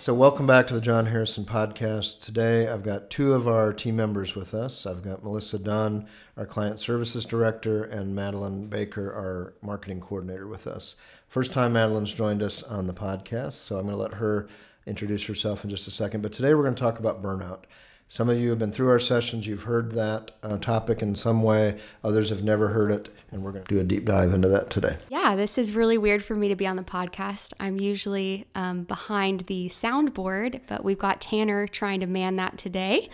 So, 0.00 0.14
welcome 0.14 0.46
back 0.46 0.66
to 0.68 0.72
the 0.72 0.80
Jon 0.80 1.04
Harrison 1.04 1.44
podcast. 1.44 2.22
Today, 2.22 2.66
I've 2.66 2.82
got 2.82 3.10
two 3.10 3.34
of 3.34 3.46
our 3.46 3.70
team 3.70 3.96
members 3.96 4.34
with 4.34 4.54
us. 4.54 4.86
I've 4.86 5.02
got 5.02 5.22
Melissa 5.22 5.58
Dunn, 5.58 6.06
our 6.38 6.46
client 6.46 6.80
services 6.80 7.26
director, 7.26 7.84
and 7.84 8.14
Madeline 8.14 8.68
Baker, 8.68 9.12
our 9.12 9.52
marketing 9.60 10.00
coordinator, 10.00 10.48
with 10.48 10.66
us. 10.66 10.94
First 11.28 11.52
time 11.52 11.74
Madeline's 11.74 12.14
joined 12.14 12.42
us 12.42 12.62
on 12.62 12.86
the 12.86 12.94
podcast, 12.94 13.52
so 13.52 13.76
I'm 13.76 13.82
going 13.82 13.94
to 13.94 14.00
let 14.00 14.14
her 14.14 14.48
introduce 14.86 15.26
herself 15.26 15.64
in 15.64 15.68
just 15.68 15.86
a 15.86 15.90
second. 15.90 16.22
But 16.22 16.32
today, 16.32 16.54
we're 16.54 16.62
going 16.62 16.76
to 16.76 16.80
talk 16.80 16.98
about 16.98 17.22
burnout. 17.22 17.64
Some 18.12 18.28
of 18.28 18.40
you 18.40 18.50
have 18.50 18.58
been 18.58 18.72
through 18.72 18.88
our 18.88 18.98
sessions, 18.98 19.46
you've 19.46 19.62
heard 19.62 19.92
that 19.92 20.32
uh, 20.42 20.56
topic 20.56 21.00
in 21.00 21.14
some 21.14 21.44
way, 21.44 21.78
others 22.02 22.30
have 22.30 22.42
never 22.42 22.66
heard 22.66 22.90
it, 22.90 23.08
and 23.30 23.44
we're 23.44 23.52
going 23.52 23.64
to 23.64 23.72
do 23.72 23.80
a 23.80 23.84
deep 23.84 24.04
dive 24.04 24.32
into 24.32 24.48
that 24.48 24.68
today. 24.68 24.96
Yeah, 25.10 25.36
this 25.36 25.56
is 25.56 25.76
really 25.76 25.96
weird 25.96 26.24
for 26.24 26.34
me 26.34 26.48
to 26.48 26.56
be 26.56 26.66
on 26.66 26.74
the 26.74 26.82
podcast. 26.82 27.52
I'm 27.60 27.78
usually 27.78 28.48
um, 28.56 28.82
behind 28.82 29.42
the 29.42 29.68
soundboard, 29.68 30.60
but 30.66 30.82
we've 30.82 30.98
got 30.98 31.20
Tanner 31.20 31.68
trying 31.68 32.00
to 32.00 32.06
man 32.06 32.34
that 32.34 32.58
today. 32.58 33.08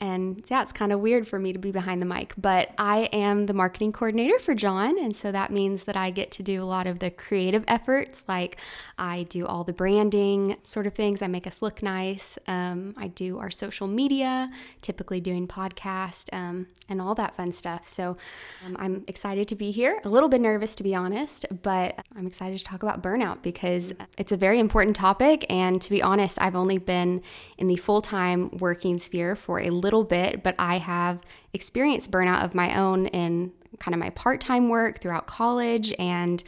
And 0.00 0.42
yeah, 0.48 0.62
it's 0.62 0.72
kind 0.72 0.90
of 0.92 0.98
weird 0.98 1.28
for 1.28 1.38
me 1.38 1.52
to 1.52 1.58
be 1.60 1.70
behind 1.70 2.02
the 2.02 2.06
mic, 2.06 2.32
but 2.36 2.70
I 2.76 3.02
am 3.12 3.46
the 3.46 3.54
marketing 3.54 3.92
coordinator 3.92 4.40
for 4.40 4.56
Jon. 4.56 4.98
And 4.98 5.16
so 5.16 5.30
that 5.30 5.52
means 5.52 5.84
that 5.84 5.96
I 5.96 6.10
get 6.10 6.32
to 6.32 6.42
do 6.42 6.60
a 6.60 6.64
lot 6.64 6.88
of 6.88 6.98
the 6.98 7.10
creative 7.12 7.62
efforts, 7.68 8.24
like 8.26 8.56
I 8.98 9.24
do 9.24 9.46
all 9.46 9.62
the 9.62 9.72
branding 9.72 10.56
sort 10.64 10.88
of 10.88 10.94
things. 10.94 11.22
I 11.22 11.28
make 11.28 11.46
us 11.46 11.62
look 11.62 11.84
nice. 11.84 12.36
Um, 12.48 12.94
I 12.96 13.06
do 13.06 13.38
our 13.38 13.50
social 13.50 13.86
media, 13.86 14.39
typically 14.82 15.20
doing 15.20 15.46
podcast 15.46 16.28
um, 16.32 16.66
and 16.88 17.00
all 17.00 17.14
that 17.14 17.34
fun 17.36 17.52
stuff. 17.52 17.86
So 17.86 18.16
um, 18.64 18.76
I'm 18.78 19.04
excited 19.08 19.48
to 19.48 19.54
be 19.54 19.70
here. 19.70 20.00
A 20.04 20.08
little 20.08 20.28
bit 20.28 20.40
nervous, 20.40 20.74
to 20.76 20.82
be 20.82 20.94
honest, 20.94 21.46
but 21.62 21.98
I'm 22.16 22.26
excited 22.26 22.58
to 22.58 22.64
talk 22.64 22.82
about 22.82 23.02
burnout 23.02 23.42
because 23.42 23.92
it's 24.16 24.32
a 24.32 24.36
very 24.36 24.58
important 24.58 24.96
topic. 24.96 25.44
And 25.50 25.80
to 25.82 25.90
be 25.90 26.02
honest, 26.02 26.38
I've 26.40 26.56
only 26.56 26.78
been 26.78 27.22
in 27.58 27.66
the 27.68 27.76
full 27.76 28.02
time 28.02 28.50
working 28.58 28.98
sphere 28.98 29.36
for 29.36 29.60
a 29.60 29.70
little 29.70 30.04
bit, 30.04 30.42
but 30.42 30.54
I 30.58 30.78
have 30.78 31.20
experienced 31.52 32.10
burnout 32.10 32.44
of 32.44 32.54
my 32.54 32.78
own 32.78 33.06
in 33.06 33.52
kind 33.78 33.94
of 33.94 34.00
my 34.00 34.10
part 34.10 34.40
time 34.40 34.68
work 34.68 35.00
throughout 35.00 35.26
college 35.26 35.92
and 35.98 36.42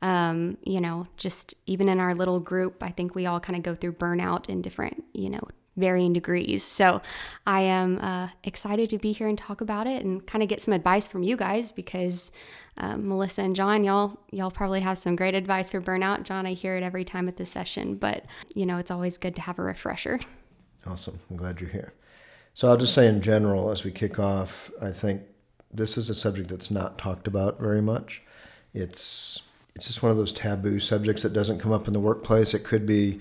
um, 0.00 0.58
you 0.62 0.80
know, 0.80 1.06
just 1.16 1.54
even 1.66 1.88
in 1.88 1.98
our 1.98 2.14
little 2.14 2.40
group, 2.40 2.82
I 2.82 2.90
think 2.90 3.14
we 3.14 3.26
all 3.26 3.40
kind 3.40 3.56
of 3.56 3.62
go 3.62 3.74
through 3.74 3.94
burnout 3.94 4.48
in 4.48 4.62
different, 4.62 5.04
you 5.12 5.28
know, 5.28 5.40
varying 5.78 6.12
degrees. 6.12 6.64
So 6.64 7.00
I 7.46 7.60
am 7.62 7.98
uh, 7.98 8.28
excited 8.44 8.90
to 8.90 8.98
be 8.98 9.12
here 9.12 9.28
and 9.28 9.38
talk 9.38 9.60
about 9.60 9.86
it 9.86 10.04
and 10.04 10.26
kind 10.26 10.42
of 10.42 10.48
get 10.48 10.60
some 10.60 10.74
advice 10.74 11.08
from 11.08 11.22
you 11.22 11.36
guys 11.36 11.70
because 11.70 12.32
um, 12.76 13.08
Melissa 13.08 13.42
and 13.42 13.56
Jon, 13.56 13.82
y'all 13.84 14.20
y'all 14.30 14.50
probably 14.50 14.80
have 14.80 14.98
some 14.98 15.16
great 15.16 15.34
advice 15.34 15.70
for 15.70 15.80
burnout. 15.80 16.22
Jon, 16.22 16.46
I 16.46 16.52
hear 16.52 16.76
it 16.76 16.82
every 16.82 17.04
time 17.04 17.28
at 17.28 17.36
the 17.36 17.46
session, 17.46 17.96
but 17.96 18.24
you 18.54 18.66
know 18.66 18.78
it's 18.78 18.90
always 18.90 19.18
good 19.18 19.34
to 19.36 19.42
have 19.42 19.58
a 19.58 19.62
refresher. 19.62 20.20
Awesome, 20.86 21.18
I'm 21.30 21.36
glad 21.36 21.60
you're 21.60 21.70
here. 21.70 21.92
So 22.54 22.68
I'll 22.68 22.76
just 22.76 22.94
say 22.94 23.06
in 23.06 23.20
general, 23.20 23.70
as 23.70 23.84
we 23.84 23.90
kick 23.90 24.18
off, 24.18 24.70
I 24.80 24.90
think 24.90 25.22
this 25.72 25.98
is 25.98 26.08
a 26.08 26.14
subject 26.14 26.48
that's 26.48 26.70
not 26.70 26.98
talked 26.98 27.26
about 27.26 27.58
very 27.58 27.82
much. 27.82 28.22
It's 28.74 29.42
it's 29.74 29.86
just 29.86 30.02
one 30.02 30.10
of 30.10 30.18
those 30.18 30.32
taboo 30.32 30.78
subjects 30.78 31.22
that 31.22 31.32
doesn't 31.32 31.60
come 31.60 31.72
up 31.72 31.86
in 31.86 31.92
the 31.92 32.00
workplace. 32.00 32.54
It 32.54 32.64
could 32.64 32.86
be 32.86 33.20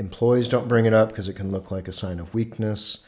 Employees 0.00 0.48
don't 0.48 0.66
bring 0.66 0.86
it 0.86 0.94
up 0.94 1.10
because 1.10 1.28
it 1.28 1.34
can 1.34 1.52
look 1.52 1.70
like 1.70 1.86
a 1.86 1.92
sign 1.92 2.18
of 2.18 2.32
weakness. 2.32 3.00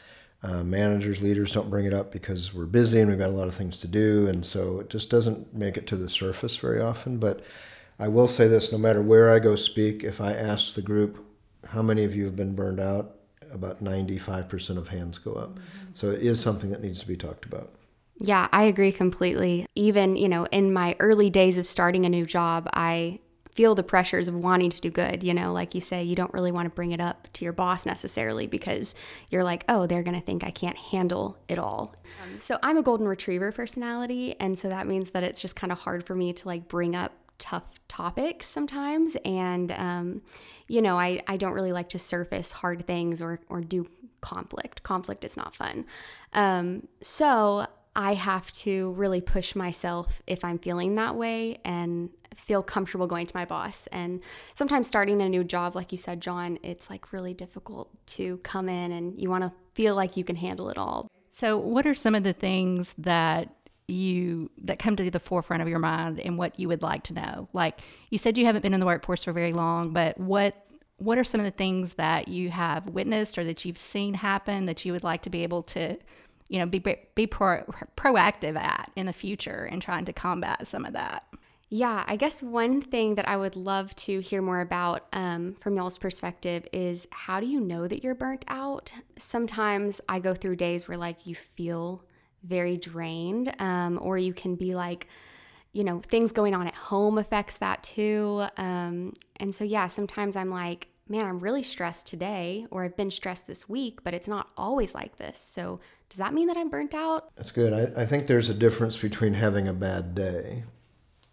Uh, 0.43 0.63
managers, 0.63 1.23
leaders 1.23 1.51
don't 1.51 1.69
bring 1.69 1.85
it 1.85 1.93
up 1.93 2.11
because 2.11 2.53
we're 2.53 2.65
busy 2.65 2.99
and 2.99 3.09
we've 3.09 3.17
got 3.17 3.29
a 3.29 3.33
lot 3.33 3.47
of 3.47 3.55
things 3.55 3.79
to 3.79 3.87
do. 3.87 4.27
And 4.27 4.45
so 4.45 4.79
it 4.79 4.91
just 4.91 5.09
doesn't 5.09 5.55
make 5.55 5.75
it 5.75 5.87
to 5.87 5.95
the 5.95 6.07
surface 6.07 6.55
very 6.55 6.79
often. 6.79 7.17
But 7.17 7.43
I 7.97 8.09
will 8.09 8.27
say 8.27 8.47
this 8.47 8.71
no 8.71 8.77
matter 8.77 9.01
where 9.01 9.33
I 9.33 9.39
go 9.39 9.55
speak, 9.55 10.03
if 10.03 10.21
I 10.21 10.33
ask 10.33 10.75
the 10.75 10.83
group, 10.83 11.25
how 11.65 11.81
many 11.81 12.03
of 12.03 12.15
you 12.15 12.25
have 12.25 12.35
been 12.35 12.53
burned 12.53 12.79
out? 12.79 13.15
About 13.51 13.83
95% 13.83 14.77
of 14.77 14.89
hands 14.89 15.17
go 15.17 15.33
up. 15.33 15.55
Mm-hmm. 15.55 15.91
So 15.95 16.11
it 16.11 16.21
is 16.21 16.39
something 16.39 16.69
that 16.69 16.83
needs 16.83 16.99
to 16.99 17.07
be 17.07 17.17
talked 17.17 17.45
about. 17.45 17.73
Yeah, 18.19 18.47
I 18.51 18.63
agree 18.65 18.91
completely. 18.91 19.65
Even, 19.73 20.15
you 20.15 20.29
know, 20.29 20.45
in 20.51 20.71
my 20.71 20.95
early 20.99 21.31
days 21.31 21.57
of 21.57 21.65
starting 21.65 22.05
a 22.05 22.09
new 22.09 22.27
job, 22.27 22.69
I 22.71 23.19
feel 23.55 23.75
the 23.75 23.83
pressures 23.83 24.27
of 24.27 24.35
wanting 24.35 24.69
to 24.69 24.81
do 24.81 24.89
good. 24.89 25.23
You 25.23 25.33
know, 25.33 25.53
like 25.53 25.75
you 25.75 25.81
say, 25.81 26.03
you 26.03 26.15
don't 26.15 26.33
really 26.33 26.51
want 26.51 26.65
to 26.65 26.69
bring 26.69 26.91
it 26.91 26.99
up 26.99 27.27
to 27.33 27.45
your 27.45 27.53
boss 27.53 27.85
necessarily 27.85 28.47
because 28.47 28.95
you're 29.29 29.43
like, 29.43 29.63
oh, 29.69 29.85
they're 29.85 30.03
going 30.03 30.19
to 30.19 30.25
think 30.25 30.43
I 30.43 30.51
can't 30.51 30.77
handle 30.77 31.37
it 31.47 31.59
all. 31.59 31.95
Um, 32.23 32.39
so 32.39 32.57
I'm 32.63 32.77
a 32.77 32.83
golden 32.83 33.07
retriever 33.07 33.51
personality. 33.51 34.35
And 34.39 34.57
so 34.57 34.69
that 34.69 34.87
means 34.87 35.11
that 35.11 35.23
it's 35.23 35.41
just 35.41 35.55
kind 35.55 35.71
of 35.71 35.79
hard 35.79 36.05
for 36.05 36.15
me 36.15 36.33
to 36.33 36.47
like 36.47 36.67
bring 36.67 36.95
up 36.95 37.13
tough 37.37 37.63
topics 37.87 38.47
sometimes. 38.47 39.17
And, 39.25 39.71
um, 39.71 40.21
you 40.67 40.81
know, 40.81 40.97
I, 40.97 41.21
I 41.27 41.37
don't 41.37 41.53
really 41.53 41.71
like 41.71 41.89
to 41.89 41.99
surface 41.99 42.51
hard 42.51 42.87
things 42.87 43.21
or, 43.21 43.39
or 43.49 43.61
do 43.61 43.87
conflict. 44.21 44.83
Conflict 44.83 45.23
is 45.23 45.37
not 45.37 45.55
fun. 45.55 45.85
Um, 46.33 46.87
so 47.01 47.67
I 47.95 48.15
have 48.15 48.51
to 48.53 48.91
really 48.93 49.21
push 49.21 49.55
myself 49.55 50.21
if 50.25 50.43
I'm 50.43 50.57
feeling 50.57 50.95
that 50.95 51.15
way 51.15 51.59
and 51.63 52.09
feel 52.35 52.63
comfortable 52.63 53.05
going 53.07 53.27
to 53.27 53.35
my 53.35 53.45
boss. 53.45 53.87
And 53.87 54.21
sometimes 54.55 54.87
starting 54.87 55.21
a 55.21 55.29
new 55.29 55.43
job, 55.43 55.75
like 55.75 55.91
you 55.91 55.97
said, 55.97 56.21
Jon, 56.21 56.57
it's 56.63 56.89
like 56.89 57.13
really 57.13 57.33
difficult 57.33 57.89
to 58.07 58.37
come 58.37 58.67
in 58.67 58.91
and 58.91 59.19
you 59.21 59.29
want 59.29 59.43
to 59.43 59.51
feel 59.73 59.95
like 59.95 60.17
you 60.17 60.23
can 60.23 60.35
handle 60.35 60.69
it 60.69 60.77
all. 60.77 61.07
So, 61.29 61.57
what 61.57 61.85
are 61.85 61.93
some 61.95 62.15
of 62.15 62.23
the 62.23 62.33
things 62.33 62.93
that 62.97 63.49
you 63.87 64.49
that 64.63 64.79
come 64.79 64.95
to 64.95 65.11
the 65.11 65.19
forefront 65.19 65.61
of 65.61 65.67
your 65.67 65.79
mind 65.79 66.19
and 66.19 66.37
what 66.37 66.59
you 66.59 66.67
would 66.67 66.81
like 66.81 67.03
to 67.03 67.13
know? 67.13 67.49
Like 67.53 67.81
you 68.09 68.17
said 68.17 68.37
you 68.37 68.45
haven't 68.45 68.61
been 68.61 68.73
in 68.73 68.79
the 68.79 68.85
workforce 68.85 69.23
for 69.23 69.33
very 69.33 69.53
long, 69.53 69.93
but 69.93 70.19
what 70.19 70.55
what 70.97 71.17
are 71.17 71.23
some 71.23 71.41
of 71.41 71.45
the 71.45 71.51
things 71.51 71.95
that 71.95 72.27
you 72.27 72.49
have 72.49 72.87
witnessed 72.87 73.37
or 73.37 73.43
that 73.43 73.65
you've 73.65 73.77
seen 73.77 74.13
happen 74.13 74.67
that 74.67 74.85
you 74.85 74.93
would 74.93 75.03
like 75.03 75.21
to 75.23 75.29
be 75.29 75.43
able 75.43 75.63
to 75.63 75.97
you 76.53 76.59
know, 76.59 76.67
be 76.67 76.77
be 77.15 77.25
pro, 77.25 77.63
proactive 77.97 78.55
at 78.55 78.91
in 78.95 79.07
the 79.07 79.11
future 79.11 79.65
in 79.65 79.79
trying 79.79 80.05
to 80.05 80.13
combat 80.13 80.67
some 80.67 80.85
of 80.85 80.93
that. 80.93 81.23
Yeah, 81.71 82.03
I 82.05 82.15
guess 82.15 82.43
one 82.43 82.79
thing 82.79 83.15
that 83.15 83.27
I 83.27 83.37
would 83.37 83.55
love 83.55 83.95
to 83.95 84.19
hear 84.19 84.39
more 84.39 84.61
about 84.61 85.07
um, 85.13 85.55
from 85.55 85.75
y'all's 85.75 85.97
perspective 85.97 86.67
is 86.71 87.07
how 87.09 87.39
do 87.39 87.47
you 87.47 87.59
know 87.59 87.87
that 87.87 88.03
you're 88.03 88.13
burnt 88.13 88.45
out? 88.47 88.93
Sometimes 89.17 89.99
I 90.07 90.19
go 90.19 90.35
through 90.35 90.57
days 90.57 90.87
where 90.87 90.95
like 90.95 91.25
you 91.25 91.33
feel 91.33 92.03
very 92.43 92.77
drained, 92.77 93.51
um, 93.57 93.97
or 93.99 94.19
you 94.19 94.31
can 94.31 94.53
be 94.53 94.75
like, 94.75 95.07
you 95.71 95.83
know, 95.83 96.01
things 96.01 96.31
going 96.31 96.53
on 96.53 96.67
at 96.67 96.75
home 96.75 97.17
affects 97.17 97.57
that 97.57 97.81
too. 97.81 98.45
Um, 98.57 99.15
and 99.37 99.55
so, 99.55 99.63
yeah, 99.63 99.87
sometimes 99.87 100.35
I'm 100.35 100.51
like, 100.51 100.89
man, 101.07 101.25
I'm 101.25 101.39
really 101.39 101.63
stressed 101.63 102.07
today, 102.07 102.65
or 102.71 102.83
I've 102.83 102.95
been 102.95 103.11
stressed 103.11 103.47
this 103.47 103.67
week, 103.67 104.03
but 104.03 104.13
it's 104.13 104.27
not 104.27 104.49
always 104.57 104.95
like 104.95 105.17
this. 105.17 105.37
So, 105.37 105.79
does 106.09 106.19
that 106.19 106.33
mean 106.33 106.47
that 106.47 106.57
I'm 106.57 106.69
burnt 106.69 106.93
out? 106.93 107.35
That's 107.35 107.51
good. 107.51 107.73
I, 107.73 108.03
I 108.03 108.05
think 108.05 108.27
there's 108.27 108.49
a 108.49 108.53
difference 108.53 108.97
between 108.97 109.33
having 109.33 109.67
a 109.67 109.73
bad 109.73 110.13
day 110.13 110.63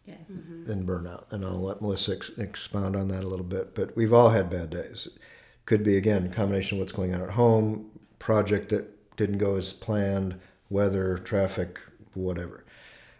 yes. 0.06 0.19
mm-hmm. 0.31 0.70
and 0.70 0.86
burnout. 0.86 1.31
And 1.32 1.44
I'll 1.44 1.60
let 1.60 1.82
Melissa 1.82 2.16
ex- 2.16 2.31
expound 2.38 2.97
on 2.97 3.08
that 3.08 3.25
a 3.25 3.28
little 3.28 3.44
bit. 3.44 3.75
But 3.75 3.97
we've 3.97 4.12
all 4.12 4.31
had 4.31 4.50
bad 4.50 4.70
days. 4.70 5.08
Could 5.66 5.82
be, 5.82 5.97
again, 5.97 6.26
a 6.26 6.28
combination 6.28 6.76
of 6.76 6.81
what's 6.81 6.92
going 6.92 7.14
on 7.14 7.22
at 7.22 7.31
home, 7.31 7.91
project 8.19 8.70
that 8.70 9.16
didn't 9.16 9.38
go 9.38 9.56
as 9.56 9.72
planned, 9.72 10.41
weather, 10.69 11.19
traffic, 11.19 11.78
whatever. 12.14 12.64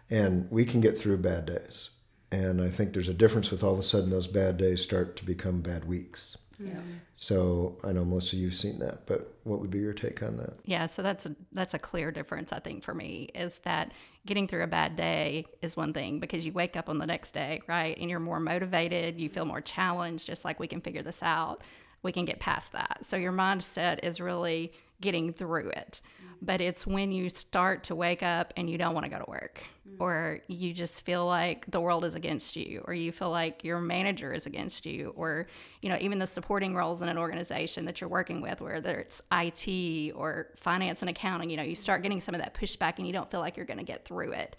And 0.09 0.49
we 0.51 0.65
can 0.65 0.81
get 0.81 0.97
through 0.97 1.17
bad 1.17 1.45
days. 1.45 1.91
And 2.31 2.61
I 2.61 2.69
think 2.69 2.93
there's 2.93 3.09
a 3.09 3.13
difference 3.13 3.51
with 3.51 3.63
all 3.63 3.73
of 3.73 3.79
a 3.79 3.83
sudden 3.83 4.09
those 4.09 4.27
bad 4.27 4.57
days 4.57 4.81
start 4.81 5.15
to 5.17 5.25
become 5.25 5.61
bad 5.61 5.85
weeks. 5.85 6.37
Yeah. 6.63 6.79
So 7.17 7.77
I 7.83 7.91
know 7.91 8.03
Melissa, 8.03 8.35
you've 8.35 8.55
seen 8.55 8.79
that, 8.79 9.05
but 9.05 9.35
what 9.43 9.59
would 9.59 9.69
be 9.69 9.79
your 9.79 9.93
take 9.93 10.23
on 10.23 10.37
that? 10.37 10.53
Yeah, 10.65 10.87
so 10.87 11.01
that's 11.01 11.25
a 11.25 11.35
that's 11.51 11.73
a 11.73 11.79
clear 11.79 12.11
difference 12.11 12.51
I 12.51 12.59
think 12.59 12.83
for 12.83 12.93
me 12.93 13.29
is 13.35 13.59
that 13.59 13.91
getting 14.25 14.47
through 14.47 14.63
a 14.63 14.67
bad 14.67 14.95
day 14.95 15.45
is 15.61 15.77
one 15.77 15.93
thing 15.93 16.19
because 16.19 16.45
you 16.45 16.51
wake 16.51 16.75
up 16.75 16.89
on 16.89 16.97
the 16.97 17.07
next 17.07 17.33
day, 17.33 17.61
right? 17.67 17.97
And 17.97 18.09
you're 18.09 18.19
more 18.19 18.39
motivated, 18.39 19.19
you 19.19 19.29
feel 19.29 19.45
more 19.45 19.61
challenged, 19.61 20.25
just 20.25 20.45
like 20.45 20.59
we 20.59 20.67
can 20.67 20.81
figure 20.81 21.03
this 21.03 21.21
out. 21.21 21.63
We 22.03 22.11
can 22.11 22.25
get 22.25 22.39
past 22.39 22.71
that. 22.71 22.99
So 23.03 23.17
your 23.17 23.31
mindset 23.31 24.03
is 24.03 24.19
really 24.19 24.73
getting 25.01 25.33
through 25.33 25.69
it. 25.69 26.01
but 26.43 26.59
it's 26.59 26.87
when 26.87 27.11
you 27.11 27.29
start 27.29 27.83
to 27.83 27.95
wake 27.95 28.23
up 28.23 28.51
and 28.57 28.67
you 28.69 28.77
don't 28.77 28.95
want 28.95 29.03
to 29.03 29.09
go 29.09 29.19
to 29.19 29.29
work 29.29 29.61
or 29.99 30.39
you 30.47 30.73
just 30.73 31.05
feel 31.05 31.25
like 31.25 31.69
the 31.69 31.79
world 31.79 32.03
is 32.03 32.15
against 32.15 32.55
you 32.55 32.83
or 32.85 32.93
you 32.93 33.11
feel 33.11 33.29
like 33.29 33.63
your 33.63 33.79
manager 33.79 34.33
is 34.33 34.47
against 34.47 34.85
you 34.85 35.13
or 35.15 35.45
you 35.81 35.89
know 35.89 35.97
even 36.01 36.17
the 36.17 36.25
supporting 36.25 36.73
roles 36.73 37.01
in 37.01 37.09
an 37.09 37.17
organization 37.17 37.85
that 37.85 38.01
you're 38.01 38.09
working 38.09 38.41
with 38.41 38.59
whether 38.61 38.99
it's 38.99 39.21
IT 39.31 40.13
or 40.15 40.47
finance 40.55 41.01
and 41.01 41.09
accounting 41.09 41.49
you 41.49 41.57
know 41.57 41.63
you 41.63 41.75
start 41.75 42.01
getting 42.01 42.19
some 42.19 42.33
of 42.33 42.41
that 42.41 42.53
pushback 42.53 42.97
and 42.97 43.05
you 43.05 43.13
don't 43.13 43.29
feel 43.29 43.39
like 43.39 43.55
you're 43.55 43.65
going 43.65 43.77
to 43.77 43.83
get 43.83 44.03
through 44.05 44.31
it 44.31 44.55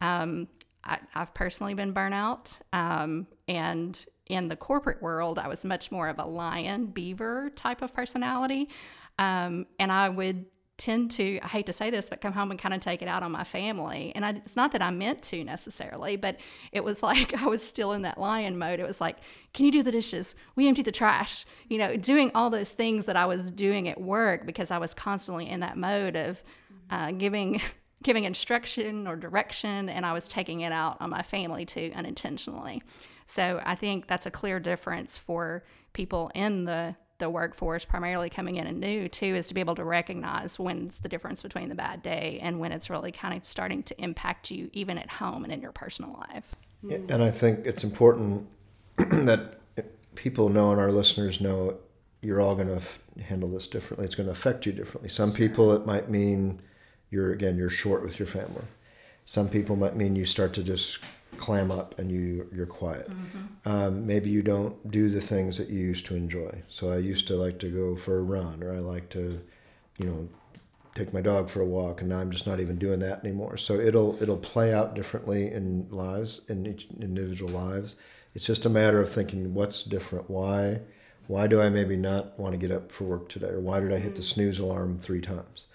um, 0.00 0.48
I, 0.84 0.98
have 1.10 1.34
personally 1.34 1.74
been 1.74 1.92
burnout 1.92 2.58
um, 2.72 3.26
and 3.48 4.06
in 4.26 4.48
the 4.48 4.56
corporate 4.56 5.00
world 5.00 5.38
i 5.38 5.48
was 5.48 5.64
much 5.64 5.90
more 5.90 6.08
of 6.08 6.18
a 6.18 6.24
lion 6.24 6.86
beaver 6.86 7.50
type 7.54 7.82
of 7.82 7.94
personality. 7.94 8.68
Um, 9.18 9.66
and 9.78 9.90
i 9.90 10.08
would 10.08 10.46
tend 10.78 11.10
to 11.10 11.40
i 11.42 11.46
hate 11.46 11.64
to 11.66 11.72
say 11.72 11.88
this 11.88 12.10
but 12.10 12.20
come 12.20 12.34
home 12.34 12.50
and 12.50 12.60
kind 12.60 12.74
of 12.74 12.80
take 12.80 13.00
it 13.00 13.08
out 13.08 13.22
on 13.22 13.32
my 13.32 13.44
family. 13.44 14.12
And 14.14 14.24
I, 14.24 14.30
it's 14.30 14.56
not 14.56 14.72
that 14.72 14.82
i 14.82 14.90
meant 14.90 15.22
to 15.22 15.42
necessarily 15.42 16.16
but 16.16 16.36
it 16.72 16.84
was 16.84 17.02
like 17.10 17.40
i 17.42 17.46
was 17.46 17.62
still 17.62 17.92
in 17.92 18.02
that 18.02 18.18
lion 18.18 18.58
mode. 18.58 18.80
It 18.80 18.86
was 18.86 19.00
like 19.00 19.16
can 19.54 19.64
you 19.64 19.72
do 19.72 19.82
the 19.82 19.92
dishes? 19.92 20.34
We 20.54 20.68
empty 20.68 20.82
the 20.82 20.92
trash. 20.92 21.46
You 21.68 21.78
know 21.78 21.96
doing 21.96 22.30
all 22.34 22.50
those 22.50 22.70
things 22.70 23.06
that 23.06 23.16
i 23.16 23.26
was 23.26 23.50
doing 23.50 23.88
at 23.88 24.00
work 24.00 24.44
because 24.44 24.70
i 24.70 24.78
was 24.78 24.92
constantly 24.92 25.48
in 25.48 25.60
that 25.60 25.76
mode 25.78 26.16
of 26.16 26.42
uh, 26.90 27.12
giving 27.12 27.60
giving 28.02 28.24
instruction 28.24 29.06
or 29.06 29.16
direction 29.16 29.88
and 29.88 30.04
i 30.04 30.12
was 30.12 30.28
taking 30.28 30.60
it 30.60 30.70
out 30.70 30.98
on 31.00 31.08
my 31.10 31.22
family 31.22 31.64
too 31.64 31.90
unintentionally 31.94 32.82
so 33.26 33.60
i 33.64 33.74
think 33.74 34.06
that's 34.06 34.26
a 34.26 34.30
clear 34.30 34.58
difference 34.60 35.16
for 35.16 35.64
people 35.92 36.30
in 36.34 36.64
the 36.64 36.94
the 37.18 37.30
workforce 37.30 37.84
primarily 37.84 38.28
coming 38.28 38.56
in 38.56 38.66
and 38.66 38.80
new 38.80 39.08
too 39.08 39.34
is 39.34 39.46
to 39.46 39.54
be 39.54 39.60
able 39.60 39.74
to 39.74 39.84
recognize 39.84 40.58
when's 40.58 40.98
the 40.98 41.08
difference 41.08 41.42
between 41.42 41.68
the 41.68 41.74
bad 41.74 42.02
day 42.02 42.38
and 42.42 42.60
when 42.60 42.72
it's 42.72 42.90
really 42.90 43.10
kind 43.10 43.36
of 43.36 43.44
starting 43.44 43.82
to 43.82 43.98
impact 44.02 44.50
you 44.50 44.68
even 44.72 44.98
at 44.98 45.10
home 45.10 45.42
and 45.42 45.52
in 45.52 45.62
your 45.62 45.72
personal 45.72 46.22
life. 46.30 46.54
And 46.90 47.22
i 47.22 47.30
think 47.30 47.64
it's 47.64 47.84
important 47.84 48.46
that 48.96 49.56
people 50.14 50.48
know 50.48 50.72
and 50.72 50.80
our 50.80 50.92
listeners 50.92 51.40
know 51.40 51.78
you're 52.22 52.40
all 52.40 52.54
going 52.54 52.68
to 52.68 52.76
f- 52.76 52.98
handle 53.22 53.48
this 53.48 53.68
differently. 53.68 54.04
It's 54.04 54.14
going 54.14 54.26
to 54.26 54.32
affect 54.32 54.66
you 54.66 54.72
differently. 54.72 55.08
Some 55.08 55.32
people 55.32 55.72
it 55.72 55.86
might 55.86 56.08
mean 56.10 56.60
you're 57.10 57.32
again 57.32 57.56
you're 57.56 57.70
short 57.70 58.02
with 58.02 58.18
your 58.18 58.26
family 58.26 58.64
some 59.26 59.48
people 59.48 59.76
might 59.76 59.96
mean 59.96 60.16
you 60.16 60.24
start 60.24 60.54
to 60.54 60.62
just 60.62 61.00
clam 61.36 61.70
up 61.70 61.98
and 61.98 62.10
you 62.10 62.48
you're 62.54 62.64
quiet. 62.64 63.10
Mm-hmm. 63.10 63.68
Um, 63.68 64.06
maybe 64.06 64.30
you 64.30 64.40
don't 64.40 64.90
do 64.90 65.10
the 65.10 65.20
things 65.20 65.58
that 65.58 65.68
you 65.68 65.80
used 65.80 66.06
to 66.06 66.16
enjoy. 66.16 66.62
So 66.68 66.90
I 66.90 66.96
used 66.98 67.26
to 67.28 67.36
like 67.36 67.58
to 67.58 67.68
go 67.68 67.96
for 67.96 68.18
a 68.18 68.22
run, 68.22 68.62
or 68.62 68.72
I 68.72 68.78
like 68.78 69.10
to, 69.10 69.40
you 69.98 70.06
know, 70.06 70.28
take 70.94 71.12
my 71.12 71.20
dog 71.20 71.50
for 71.50 71.60
a 71.60 71.66
walk, 71.66 72.00
and 72.00 72.08
now 72.08 72.20
I'm 72.20 72.30
just 72.30 72.46
not 72.46 72.60
even 72.60 72.78
doing 72.78 73.00
that 73.00 73.24
anymore. 73.24 73.56
So 73.56 73.74
it'll 73.74 74.20
it'll 74.22 74.38
play 74.38 74.72
out 74.72 74.94
differently 74.94 75.52
in 75.52 75.88
lives 75.90 76.42
in 76.48 76.66
each 76.66 76.86
individual 77.00 77.50
lives. 77.50 77.96
It's 78.34 78.46
just 78.46 78.66
a 78.66 78.70
matter 78.70 79.00
of 79.00 79.10
thinking 79.10 79.54
what's 79.54 79.82
different, 79.82 80.30
why. 80.30 80.80
Why 81.26 81.48
do 81.48 81.60
I 81.60 81.70
maybe 81.70 81.96
not 81.96 82.38
want 82.38 82.52
to 82.52 82.58
get 82.58 82.70
up 82.70 82.92
for 82.92 83.02
work 83.02 83.28
today, 83.28 83.48
or 83.48 83.58
why 83.58 83.80
did 83.80 83.92
I 83.92 83.98
hit 83.98 84.14
the 84.14 84.22
mm. 84.22 84.32
snooze 84.32 84.60
alarm 84.60 85.00
three 85.00 85.20
times? 85.20 85.66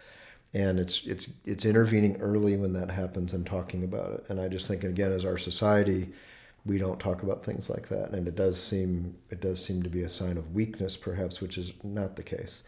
And 0.54 0.80
it's 0.80 1.06
it's 1.08 1.32
it's 1.46 1.66
intervening 1.66 2.18
early 2.22 2.56
when 2.58 2.74
that 2.74 2.92
happens 2.92 3.34
and 3.34 3.46
talking 3.46 3.84
about 3.84 4.12
it. 4.14 4.26
And 4.30 4.40
i 4.40 4.48
just 4.48 4.68
think 4.68 4.84
again 4.84 5.12
as 5.12 5.26
our 5.26 5.38
society 5.38 6.10
we 6.64 6.78
don't 6.78 7.00
talk 7.00 7.24
about 7.24 7.44
things 7.44 7.72
like 7.72 7.90
that. 7.90 8.12
And 8.12 8.28
it 8.28 8.36
does 8.36 8.62
seem 8.62 9.16
it 9.30 9.42
does 9.42 9.64
seem 9.64 9.82
to 9.84 9.90
be 9.90 10.04
a 10.04 10.10
sign 10.10 10.38
of 10.38 10.54
weakness 10.54 10.98
perhaps 10.98 11.42
which 11.42 11.58
is 11.58 11.74
not 11.84 12.16
the 12.16 12.24
case. 12.24 12.64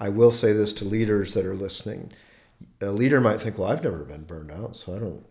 I 0.00 0.08
will 0.08 0.30
say 0.30 0.52
this 0.52 0.72
to 0.74 0.84
leaders 0.84 1.34
that 1.34 1.46
are 1.46 1.54
listening. 1.54 2.12
A 2.80 2.86
leader 2.86 3.20
might 3.20 3.40
think 3.42 3.58
well 3.58 3.70
i've 3.70 3.82
never 3.84 4.04
been 4.04 4.24
burned 4.24 4.50
out 4.52 4.76
so 4.76 4.94
i 4.94 4.98
don't 4.98 5.24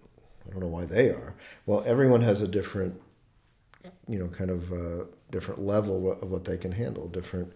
i 0.47 0.51
don't 0.51 0.59
know 0.59 0.67
why 0.67 0.85
they 0.85 1.09
are. 1.09 1.35
Well 1.65 1.83
everyone 1.85 2.21
has 2.21 2.41
a 2.41 2.47
different 2.47 3.01
you 4.07 4.19
know 4.19 4.27
kind 4.27 4.49
of 4.49 4.71
uh, 4.71 5.05
different 5.31 5.61
level 5.61 6.11
of 6.11 6.29
what 6.29 6.45
they 6.45 6.57
can 6.57 6.71
handle 6.71 7.07
different 7.07 7.51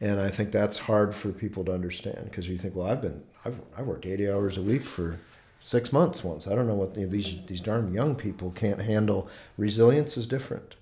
and 0.00 0.20
I 0.20 0.28
think 0.28 0.52
that's 0.52 0.78
hard 0.78 1.14
for 1.14 1.32
people 1.32 1.64
to 1.64 1.72
understand 1.72 2.24
because 2.24 2.48
you 2.48 2.56
think, 2.56 2.74
well, 2.74 2.86
I've 2.86 3.02
been 3.02 3.22
I've 3.44 3.60
I 3.76 3.82
worked 3.82 4.06
eighty 4.06 4.30
hours 4.30 4.56
a 4.56 4.62
week 4.62 4.84
for 4.84 5.18
six 5.60 5.92
months 5.92 6.22
once. 6.22 6.46
I 6.46 6.54
don't 6.54 6.68
know 6.68 6.74
what 6.74 6.94
these 6.94 7.34
these 7.46 7.60
darn 7.60 7.92
young 7.92 8.14
people 8.14 8.50
can't 8.52 8.80
handle. 8.80 9.28
Resilience 9.56 10.16
is 10.16 10.26
different, 10.26 10.76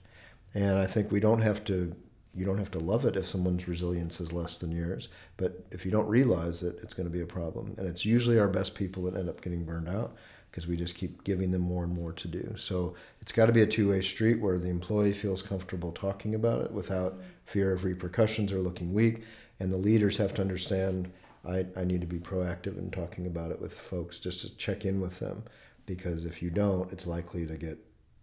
and 0.55 0.77
I 0.77 0.87
think 0.87 1.11
we 1.11 1.21
don't 1.21 1.41
have 1.41 1.65
to. 1.65 1.95
You 2.35 2.45
don't 2.45 2.59
have 2.59 2.71
to 2.73 2.79
love 2.79 3.07
it 3.07 3.17
if 3.17 3.25
someone's 3.25 3.67
resilience 3.67 4.21
is 4.21 4.31
less 4.31 4.59
than 4.59 4.71
yours, 4.71 5.09
but 5.39 5.65
if 5.71 5.87
you 5.87 5.91
don't 5.91 6.07
realize 6.07 6.62
it, 6.62 6.77
it's 6.83 6.93
going 6.93 7.09
to 7.09 7.12
be 7.12 7.23
a 7.23 7.27
problem. 7.27 7.75
And 7.79 7.89
it's 7.89 8.05
usually 8.05 8.39
our 8.39 8.49
best 8.49 8.75
people 8.75 9.05
that 9.05 9.17
end 9.17 9.31
up 9.31 9.41
getting 9.41 9.65
burned 9.65 9.89
out 9.89 10.15
because 10.51 10.67
we 10.67 10.77
just 10.77 10.95
keep 10.95 11.25
giving 11.25 11.51
them 11.51 11.62
more 11.62 11.85
and 11.85 11.93
more 11.95 12.12
to 12.12 12.29
do. 12.29 12.55
So 12.59 12.95
it's 13.23 13.33
got 13.33 13.47
to 13.47 13.53
be 13.53 13.62
a 13.62 13.67
two 13.67 13.89
way 13.89 14.03
street 14.03 14.39
where 14.39 14.59
the 14.59 14.69
employee 14.69 15.15
feels 15.15 15.41
comfortable 15.41 15.93
talking 15.93 16.35
about 16.35 16.62
it 16.62 16.71
without 16.73 17.19
fear 17.47 17.73
of 17.73 17.85
repercussions 17.85 18.53
or 18.53 18.61
looking 18.61 18.93
weak. 18.93 19.23
And 19.59 19.73
the 19.73 19.79
leaders 19.79 20.19
have 20.19 20.35
to 20.35 20.43
understand 20.43 21.11
I, 21.47 21.65
I 21.77 21.85
need 21.85 22.01
to 22.01 22.07
be 22.07 22.19
proactive 22.19 22.77
in 22.77 22.91
talking 22.91 23.27
about 23.27 23.53
it 23.53 23.61
with 23.61 23.73
folks 23.73 24.19
just 24.19 24.41
to 24.41 24.57
check 24.57 24.85
in 24.85 25.01
with 25.01 25.21
them 25.21 25.45
because 25.87 26.25
if 26.25 26.43
you 26.43 26.51
don't, 26.51 26.93
it's 26.93 27.07
likely 27.07 27.47
to 27.47 27.57
get 27.57 27.79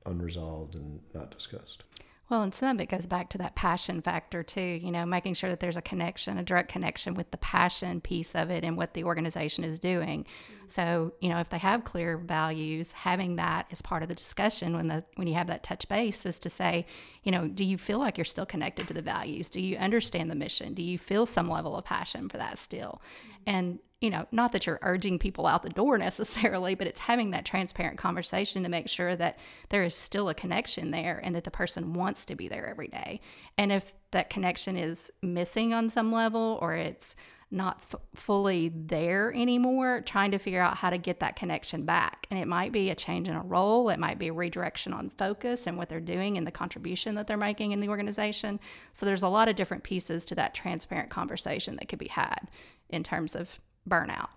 unresolved 0.05 0.75
and 0.75 0.99
not 1.13 1.31
discussed. 1.31 1.83
Well, 2.33 2.41
and 2.41 2.51
some 2.51 2.77
of 2.77 2.81
it 2.81 2.89
goes 2.89 3.05
back 3.05 3.29
to 3.29 3.37
that 3.37 3.53
passion 3.53 4.01
factor 4.01 4.41
too, 4.41 4.59
you 4.59 4.91
know, 4.91 5.05
making 5.05 5.35
sure 5.35 5.51
that 5.51 5.59
there's 5.59 5.77
a 5.77 5.83
connection, 5.83 6.39
a 6.39 6.43
direct 6.43 6.67
connection 6.67 7.13
with 7.13 7.29
the 7.29 7.37
passion 7.37 8.01
piece 8.01 8.33
of 8.33 8.49
it 8.49 8.63
and 8.63 8.75
what 8.75 8.95
the 8.95 9.03
organization 9.03 9.63
is 9.63 9.77
doing. 9.77 10.23
Mm-hmm. 10.23 10.63
So, 10.65 11.13
you 11.21 11.29
know, 11.29 11.37
if 11.37 11.49
they 11.49 11.59
have 11.59 11.83
clear 11.83 12.17
values, 12.17 12.91
having 12.91 13.35
that 13.35 13.67
as 13.71 13.83
part 13.83 14.01
of 14.01 14.09
the 14.09 14.15
discussion 14.15 14.75
when 14.75 14.87
the 14.87 15.05
when 15.13 15.27
you 15.27 15.35
have 15.35 15.45
that 15.45 15.61
touch 15.61 15.87
base 15.87 16.25
is 16.25 16.39
to 16.39 16.49
say, 16.49 16.87
you 17.21 17.31
know, 17.31 17.47
do 17.47 17.63
you 17.63 17.77
feel 17.77 17.99
like 17.99 18.17
you're 18.17 18.25
still 18.25 18.47
connected 18.47 18.87
to 18.87 18.95
the 18.95 19.03
values? 19.03 19.51
Do 19.51 19.61
you 19.61 19.77
understand 19.77 20.31
the 20.31 20.35
mission? 20.35 20.73
Do 20.73 20.81
you 20.81 20.97
feel 20.97 21.27
some 21.27 21.47
level 21.47 21.77
of 21.77 21.85
passion 21.85 22.29
for 22.29 22.37
that 22.37 22.57
still? 22.57 22.99
And 23.45 23.79
you 24.03 24.09
know, 24.09 24.27
not 24.33 24.51
that 24.51 24.67
you're 24.67 24.79
urging 24.81 25.17
people 25.17 25.47
out 25.47 25.63
the 25.63 25.69
door 25.69 25.97
necessarily, 26.09 26.75
but 26.75 26.87
it's 26.87 26.99
having 26.99 27.31
that 27.31 27.45
transparent 27.45 27.97
conversation 27.97 28.61
to 28.63 28.69
make 28.69 28.89
sure 28.89 29.15
that 29.15 29.39
there 29.69 29.83
is 29.83 29.95
still 29.95 30.27
a 30.27 30.33
connection 30.33 30.91
there 30.91 31.21
and 31.23 31.33
that 31.35 31.45
the 31.45 31.51
person 31.51 31.93
wants 31.93 32.25
to 32.25 32.35
be 32.35 32.49
there 32.49 32.67
every 32.67 32.89
day. 32.89 33.21
And 33.57 33.71
if 33.71 33.93
that 34.11 34.29
connection 34.29 34.75
is 34.75 35.09
missing 35.21 35.73
on 35.73 35.89
some 35.89 36.11
level 36.11 36.59
or 36.61 36.73
it's 36.73 37.15
not 37.53 37.77
f- 37.81 38.01
fully 38.15 38.69
there 38.75 39.31
anymore, 39.33 40.01
trying 40.01 40.31
to 40.31 40.39
figure 40.39 40.61
out 40.61 40.75
how 40.75 40.89
to 40.89 40.97
get 40.97 41.19
that 41.19 41.35
connection 41.35 41.85
back. 41.85 42.25
And 42.31 42.39
it 42.39 42.47
might 42.47 42.71
be 42.71 42.89
a 42.89 42.95
change 42.95 43.27
in 43.27 43.35
a 43.35 43.41
role, 43.41 43.89
it 43.89 43.99
might 43.99 44.17
be 44.17 44.27
a 44.27 44.33
redirection 44.33 44.91
on 44.91 45.09
focus 45.09 45.67
and 45.67 45.77
what 45.77 45.87
they're 45.87 46.01
doing 46.01 46.37
and 46.37 46.47
the 46.47 46.51
contribution 46.51 47.15
that 47.15 47.27
they're 47.27 47.37
making 47.37 47.71
in 47.71 47.79
the 47.79 47.89
organization. 47.89 48.59
So 48.91 49.05
there's 49.05 49.23
a 49.23 49.29
lot 49.29 49.47
of 49.47 49.55
different 49.55 49.83
pieces 49.83 50.25
to 50.25 50.35
that 50.35 50.53
transparent 50.53 51.09
conversation 51.09 51.75
that 51.77 51.87
could 51.87 51.99
be 51.99 52.07
had 52.07 52.49
in 52.89 53.03
terms 53.03 53.35
of 53.35 53.59
burnout. 53.87 54.29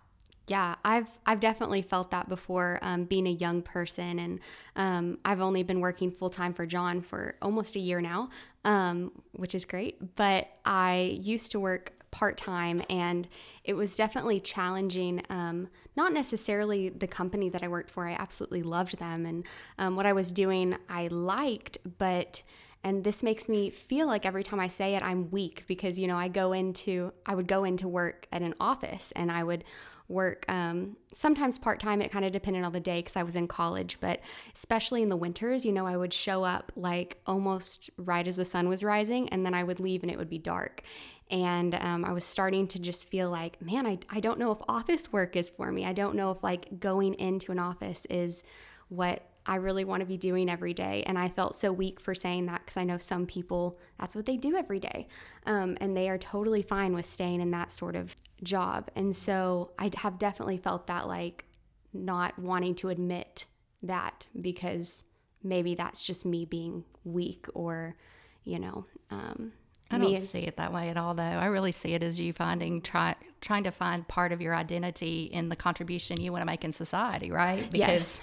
Yeah, 0.48 0.76
I've 0.84 1.08
I've 1.24 1.40
definitely 1.40 1.82
felt 1.82 2.12
that 2.12 2.28
before. 2.28 2.78
Um, 2.80 3.04
being 3.04 3.26
a 3.26 3.32
young 3.32 3.62
person, 3.62 4.20
and 4.20 4.40
um, 4.76 5.18
I've 5.24 5.40
only 5.40 5.64
been 5.64 5.80
working 5.80 6.12
full 6.12 6.30
time 6.30 6.54
for 6.54 6.64
Jon 6.66 7.00
for 7.00 7.35
almost 7.42 7.75
a 7.75 7.80
year 7.80 8.00
now, 8.00 8.28
um, 8.64 9.11
which 9.32 9.56
is 9.56 9.64
great. 9.64 10.14
But 10.14 10.49
I 10.64 11.18
used 11.20 11.50
to 11.50 11.58
work 11.58 11.96
part 12.16 12.38
time, 12.38 12.82
and 12.88 13.28
it 13.62 13.75
was 13.75 13.94
definitely 13.94 14.40
challenging. 14.40 15.23
Um, 15.28 15.68
not 15.96 16.14
necessarily 16.14 16.88
the 16.88 17.06
company 17.06 17.50
that 17.50 17.62
I 17.62 17.68
worked 17.68 17.90
for; 17.90 18.08
I 18.08 18.12
absolutely 18.12 18.62
loved 18.62 18.99
them, 18.99 19.26
and 19.26 19.46
um, 19.78 19.96
what 19.96 20.06
I 20.06 20.14
was 20.14 20.32
doing 20.32 20.76
I 20.88 21.08
liked, 21.08 21.76
but 21.99 22.42
and 22.82 23.04
this 23.04 23.23
makes 23.23 23.49
me 23.49 23.68
feel 23.68 24.06
like 24.06 24.25
every 24.25 24.44
time 24.44 24.61
I 24.61 24.68
say 24.68 24.94
it, 24.94 25.02
I'm 25.02 25.30
weak 25.30 25.64
because, 25.66 25.99
you 25.99 26.06
know, 26.06 26.16
I 26.16 26.28
go 26.28 26.52
into, 26.52 27.12
I 27.26 27.35
would 27.35 27.49
go 27.49 27.64
into 27.64 27.88
work 27.88 28.28
at 28.30 28.42
an 28.42 28.54
office 28.61 29.12
and 29.16 29.32
I 29.32 29.42
would 29.42 29.64
work 30.08 30.44
um, 30.49 30.96
sometimes 31.12 31.58
part 31.58 31.80
time. 31.80 32.00
It 32.00 32.12
kind 32.12 32.25
of 32.25 32.30
depended 32.30 32.64
on 32.64 32.70
the 32.70 32.78
day 32.78 33.00
because 33.00 33.16
I 33.16 33.25
was 33.25 33.35
in 33.35 33.49
college, 33.49 33.99
but 34.00 34.20
especially 34.54 35.02
in 35.02 35.08
the 35.08 35.16
winters, 35.16 35.64
you 35.64 35.73
know, 35.73 35.85
I 35.85 35.96
would 35.96 36.12
show 36.12 36.44
up 36.44 36.70
like 36.76 37.18
almost 37.26 37.90
right 37.96 38.28
as 38.28 38.37
the 38.37 38.44
sun 38.44 38.68
was 38.68 38.85
rising 38.85 39.28
and 39.30 39.44
then 39.44 39.54
I 39.54 39.64
would 39.64 39.80
leave 39.80 40.02
and 40.02 40.11
it 40.11 40.18
would 40.18 40.30
be 40.30 40.38
dark. 40.38 40.82
And 41.30 41.75
um, 41.75 42.04
I 42.04 42.12
was 42.12 42.25
starting 42.25 42.68
to 42.68 42.78
just 42.78 43.09
feel 43.09 43.30
like, 43.30 43.61
man, 43.61 43.87
I, 43.87 43.99
I 44.09 44.21
don't 44.21 44.38
know 44.38 44.52
if 44.52 44.59
office 44.68 45.12
work 45.12 45.35
is 45.35 45.50
for 45.50 45.73
me. 45.73 45.85
I 45.85 45.92
don't 45.92 46.14
know 46.14 46.30
if 46.30 46.42
like 46.42 46.78
going 46.78 47.14
into 47.14 47.50
an 47.50 47.59
office 47.59 48.06
is 48.09 48.45
what 48.88 49.28
I 49.45 49.56
really 49.56 49.85
want 49.85 50.00
to 50.00 50.06
be 50.06 50.16
doing 50.16 50.50
every 50.50 50.75
day. 50.75 51.04
And 51.06 51.18
I 51.18 51.28
felt 51.28 51.54
so 51.54 51.73
weak 51.73 52.00
for 52.00 52.14
saying 52.14 52.47
that 52.47 52.62
because 52.64 52.76
I 52.76 52.85
know 52.85 52.99
some 52.99 53.26
people, 53.26 53.78
that's 53.99 54.16
what 54.16 54.26
they 54.26 54.37
do 54.37 54.56
every 54.56 54.80
day. 54.80 55.06
Um, 55.47 55.76
and 55.80 55.97
they 55.97 56.09
are 56.09 56.18
totally 56.18 56.62
fine 56.62 56.95
with 56.95 57.06
staying 57.06 57.40
in 57.40 57.52
that 57.52 57.71
sort 57.73 57.97
of 57.97 58.16
job. 58.42 58.90
And 58.97 59.14
so 59.14 59.73
I 59.78 59.90
have 59.97 60.18
definitely 60.18 60.59
felt 60.59 60.88
that 60.88 61.06
like 61.06 61.45
not 61.92 62.38
wanting 62.38 62.75
to 62.76 62.88
admit 62.88 63.47
that 63.83 64.26
because 64.40 65.04
maybe 65.42 65.75
that's 65.75 66.02
just 66.02 66.26
me 66.26 66.45
being 66.45 66.85
weak 67.04 67.47
or, 67.54 67.97
you 68.45 68.59
know, 68.59 68.85
um, 69.11 69.52
I 69.90 69.99
don't 69.99 70.21
see 70.21 70.40
it 70.40 70.57
that 70.57 70.73
way 70.73 70.88
at 70.88 70.97
all, 70.97 71.14
though. 71.14 71.23
I 71.23 71.47
really 71.47 71.73
see 71.73 71.95
it 71.95 72.02
as 72.02 72.19
you 72.19 72.33
finding 72.33 72.81
try 72.81 73.14
trying 73.40 73.64
to 73.64 73.71
find 73.71 74.07
part 74.09 74.33
of 74.33 74.40
your 74.40 74.55
identity 74.55 75.25
in 75.25 75.49
the 75.49 75.57
contribution 75.57 76.21
you 76.21 76.33
want 76.33 76.43
to 76.43 76.47
make 76.47 76.64
in 76.64 76.73
society, 76.73 77.31
right? 77.31 77.69
Yes. 77.73 78.23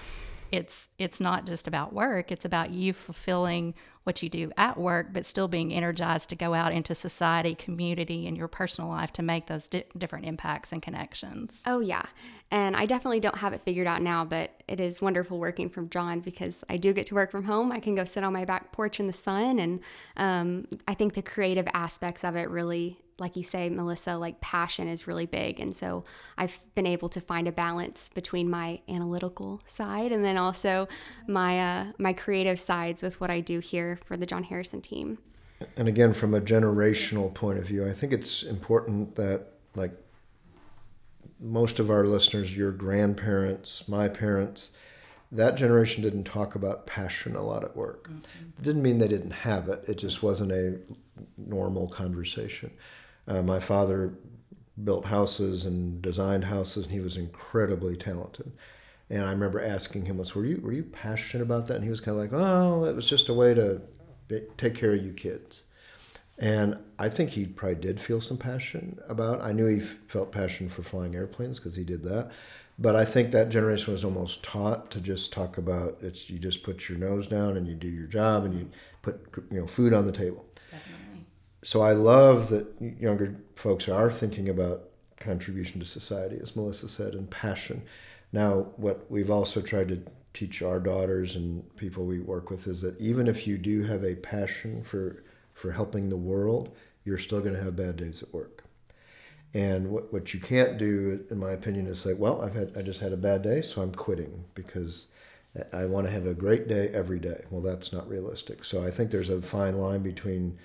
It's 0.53 0.89
it's 0.99 1.19
not 1.19 1.47
just 1.47 1.67
about 1.67 1.93
work; 1.93 2.31
it's 2.31 2.45
about 2.45 2.69
you 2.69 2.93
fulfilling 2.93 3.73
what 4.03 4.21
you 4.21 4.29
do 4.29 4.51
at 4.57 4.77
work, 4.77 5.07
but 5.13 5.25
still 5.25 5.47
being 5.47 5.73
energized 5.73 6.29
to 6.29 6.35
go 6.35 6.53
out 6.53 6.73
into 6.73 6.93
society, 6.93 7.55
community, 7.55 8.27
and 8.27 8.37
your 8.37 8.47
personal 8.47 8.89
life 8.89 9.11
to 9.13 9.23
make 9.23 9.47
those 9.47 9.67
di- 9.67 9.85
different 9.97 10.25
impacts 10.25 10.71
and 10.71 10.81
connections. 10.81 11.63
Oh, 11.65 11.79
yeah. 11.79 12.03
And 12.51 12.75
I 12.75 12.85
definitely 12.85 13.21
don't 13.21 13.37
have 13.37 13.53
it 13.53 13.61
figured 13.61 13.87
out 13.87 14.01
now, 14.01 14.25
but 14.25 14.61
it 14.67 14.79
is 14.79 15.01
wonderful 15.01 15.39
working 15.39 15.69
from 15.69 15.89
Jon 15.89 16.19
because 16.19 16.63
I 16.69 16.77
do 16.77 16.93
get 16.93 17.05
to 17.07 17.15
work 17.15 17.31
from 17.31 17.45
home. 17.45 17.71
I 17.71 17.79
can 17.79 17.95
go 17.95 18.03
sit 18.03 18.23
on 18.23 18.33
my 18.33 18.45
back 18.45 18.71
porch 18.71 18.99
in 18.99 19.07
the 19.07 19.13
sun. 19.13 19.57
And 19.57 19.79
um, 20.17 20.67
I 20.87 20.93
think 20.93 21.13
the 21.13 21.21
creative 21.21 21.67
aspects 21.73 22.23
of 22.23 22.35
it 22.35 22.49
really, 22.49 22.99
like 23.19 23.35
you 23.35 23.43
say, 23.43 23.69
Melissa, 23.69 24.17
like 24.17 24.41
passion 24.41 24.87
is 24.87 25.07
really 25.07 25.25
big. 25.25 25.59
And 25.59 25.75
so 25.75 26.03
I've 26.37 26.59
been 26.75 26.87
able 26.87 27.09
to 27.09 27.21
find 27.21 27.47
a 27.47 27.51
balance 27.51 28.09
between 28.13 28.49
my 28.49 28.81
analytical 28.89 29.61
side 29.65 30.11
and 30.11 30.25
then 30.25 30.37
also 30.37 30.87
my, 31.27 31.59
uh, 31.59 31.85
my 31.97 32.13
creative 32.13 32.59
sides 32.59 33.03
with 33.03 33.19
what 33.21 33.29
I 33.29 33.39
do 33.39 33.59
here 33.59 33.99
for 34.05 34.17
the 34.17 34.25
Jon 34.25 34.43
Harrison 34.43 34.81
team. 34.81 35.19
And 35.77 35.87
again, 35.87 36.13
from 36.13 36.33
a 36.33 36.41
generational 36.41 37.33
point 37.33 37.59
of 37.59 37.65
view, 37.65 37.87
I 37.87 37.93
think 37.93 38.11
it's 38.11 38.43
important 38.43 39.15
that, 39.15 39.45
like, 39.75 39.93
most 41.39 41.79
of 41.79 41.89
our 41.89 42.05
listeners, 42.05 42.55
your 42.55 42.71
grandparents, 42.71 43.87
my 43.87 44.07
parents, 44.07 44.71
that 45.31 45.55
generation 45.55 46.03
didn't 46.03 46.25
talk 46.25 46.55
about 46.55 46.85
passion 46.85 47.35
a 47.35 47.41
lot 47.41 47.63
at 47.63 47.75
work. 47.75 48.09
It 48.57 48.63
didn't 48.63 48.83
mean 48.83 48.99
they 48.99 49.07
didn't 49.07 49.31
have 49.31 49.67
it, 49.67 49.83
it 49.87 49.97
just 49.97 50.21
wasn't 50.21 50.51
a 50.51 50.79
normal 51.37 51.87
conversation. 51.87 52.71
Uh, 53.27 53.41
my 53.41 53.59
father 53.59 54.13
built 54.83 55.05
houses 55.05 55.65
and 55.65 56.01
designed 56.01 56.45
houses, 56.45 56.85
and 56.85 56.93
he 56.93 56.99
was 56.99 57.17
incredibly 57.17 57.95
talented. 57.95 58.51
And 59.09 59.23
I 59.23 59.31
remember 59.31 59.63
asking 59.63 60.05
him 60.05 60.17
once, 60.17 60.33
"Were 60.33 60.45
you 60.45 60.59
were 60.61 60.71
you 60.71 60.83
passionate 60.83 61.43
about 61.43 61.67
that?" 61.67 61.75
And 61.75 61.83
he 61.83 61.89
was 61.89 61.99
kind 61.99 62.17
of 62.17 62.23
like, 62.23 62.33
"Oh, 62.33 62.85
it 62.85 62.95
was 62.95 63.07
just 63.07 63.29
a 63.29 63.33
way 63.33 63.53
to 63.53 63.81
take 64.57 64.75
care 64.75 64.93
of 64.93 65.03
you 65.03 65.13
kids." 65.13 65.65
And 66.39 66.77
I 66.97 67.09
think 67.09 67.31
he 67.31 67.45
probably 67.45 67.75
did 67.75 67.99
feel 67.99 68.19
some 68.19 68.37
passion 68.37 68.99
about. 69.07 69.41
I 69.41 69.51
knew 69.51 69.67
he 69.67 69.79
felt 69.79 70.31
passion 70.31 70.67
for 70.69 70.81
flying 70.81 71.15
airplanes 71.15 71.59
because 71.59 71.75
he 71.75 71.83
did 71.83 72.03
that. 72.03 72.31
But 72.79 72.95
I 72.95 73.05
think 73.05 73.31
that 73.31 73.49
generation 73.49 73.93
was 73.93 74.03
almost 74.03 74.43
taught 74.43 74.89
to 74.91 74.99
just 74.99 75.31
talk 75.31 75.57
about 75.59 75.99
it's. 76.01 76.29
You 76.29 76.39
just 76.39 76.63
put 76.63 76.89
your 76.89 76.97
nose 76.97 77.27
down 77.27 77.55
and 77.55 77.67
you 77.67 77.75
do 77.75 77.87
your 77.87 78.07
job 78.07 78.45
and 78.45 78.55
you 78.55 78.69
put 79.03 79.21
you 79.51 79.59
know 79.59 79.67
food 79.67 79.93
on 79.93 80.07
the 80.07 80.11
table. 80.11 80.43
So 81.63 81.81
I 81.81 81.93
love 81.93 82.49
that 82.49 82.67
younger 82.79 83.35
folks 83.55 83.87
are 83.87 84.11
thinking 84.11 84.49
about 84.49 84.89
contribution 85.17 85.79
to 85.79 85.85
society, 85.85 86.37
as 86.41 86.55
Melissa 86.55 86.89
said, 86.89 87.13
and 87.13 87.29
passion. 87.29 87.81
Now, 88.31 88.67
what 88.75 89.09
we've 89.09 89.31
also 89.31 89.61
tried 89.61 89.87
to 89.89 90.01
teach 90.33 90.61
our 90.61 90.79
daughters 90.79 91.35
and 91.35 91.63
people 91.77 92.05
we 92.05 92.19
work 92.19 92.49
with 92.49 92.67
is 92.67 92.81
that 92.81 92.99
even 92.99 93.27
if 93.27 93.47
you 93.47 93.57
do 93.57 93.83
have 93.83 94.03
a 94.03 94.15
passion 94.15 94.83
for 94.83 95.23
for 95.53 95.71
helping 95.71 96.09
the 96.09 96.17
world, 96.17 96.75
you're 97.05 97.19
still 97.19 97.39
going 97.39 97.53
to 97.53 97.61
have 97.61 97.75
bad 97.75 97.95
days 97.95 98.23
at 98.23 98.33
work. 98.33 98.63
And 99.53 99.91
what, 99.91 100.11
what 100.11 100.33
you 100.33 100.39
can't 100.39 100.79
do, 100.79 101.23
in 101.29 101.37
my 101.37 101.51
opinion, 101.51 101.85
is 101.85 101.99
say, 101.99 102.13
well, 102.13 102.41
I've 102.41 102.55
had 102.55 102.75
I 102.75 102.81
just 102.81 102.99
had 102.99 103.13
a 103.13 103.17
bad 103.17 103.43
day, 103.43 103.61
so 103.61 103.81
I'm 103.81 103.93
quitting 103.93 104.43
because 104.55 105.07
I 105.71 105.85
want 105.85 106.07
to 106.07 106.11
have 106.11 106.25
a 106.25 106.33
great 106.33 106.67
day 106.67 106.89
every 106.89 107.19
day. 107.19 107.43
Well, 107.51 107.61
that's 107.61 107.93
not 107.93 108.09
realistic. 108.09 108.65
So 108.65 108.83
I 108.83 108.89
think 108.89 109.11
there's 109.11 109.29
a 109.29 109.41
fine 109.41 109.77
line 109.77 110.01
between 110.01 110.57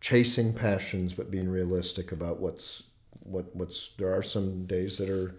chasing 0.00 0.52
passions 0.52 1.12
but 1.12 1.30
being 1.30 1.48
realistic 1.48 2.12
about 2.12 2.40
what's 2.40 2.84
what 3.22 3.54
what's 3.54 3.90
there 3.98 4.12
are 4.12 4.22
some 4.22 4.64
days 4.66 4.96
that 4.98 5.08
are 5.10 5.34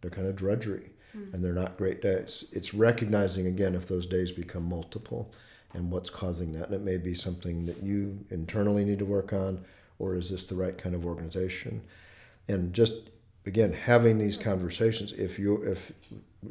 they're 0.00 0.10
kind 0.10 0.26
of 0.26 0.36
drudgery 0.36 0.90
mm. 1.16 1.32
and 1.32 1.44
they're 1.44 1.52
not 1.52 1.76
great 1.76 2.00
days. 2.00 2.44
It's 2.52 2.74
recognizing 2.74 3.46
again 3.46 3.74
if 3.74 3.88
those 3.88 4.06
days 4.06 4.32
become 4.32 4.64
multiple 4.64 5.32
and 5.74 5.90
what's 5.90 6.10
causing 6.10 6.52
that 6.54 6.66
and 6.66 6.74
it 6.74 6.82
may 6.82 6.96
be 6.96 7.14
something 7.14 7.66
that 7.66 7.82
you 7.82 8.24
internally 8.30 8.84
need 8.84 8.98
to 9.00 9.04
work 9.04 9.32
on 9.32 9.64
or 9.98 10.14
is 10.14 10.30
this 10.30 10.44
the 10.44 10.54
right 10.54 10.78
kind 10.78 10.94
of 10.94 11.04
organization? 11.04 11.82
And 12.46 12.72
just 12.72 13.10
again 13.46 13.72
having 13.72 14.18
these 14.18 14.36
conversations 14.36 15.12
if 15.12 15.38
you 15.38 15.62
if 15.62 15.92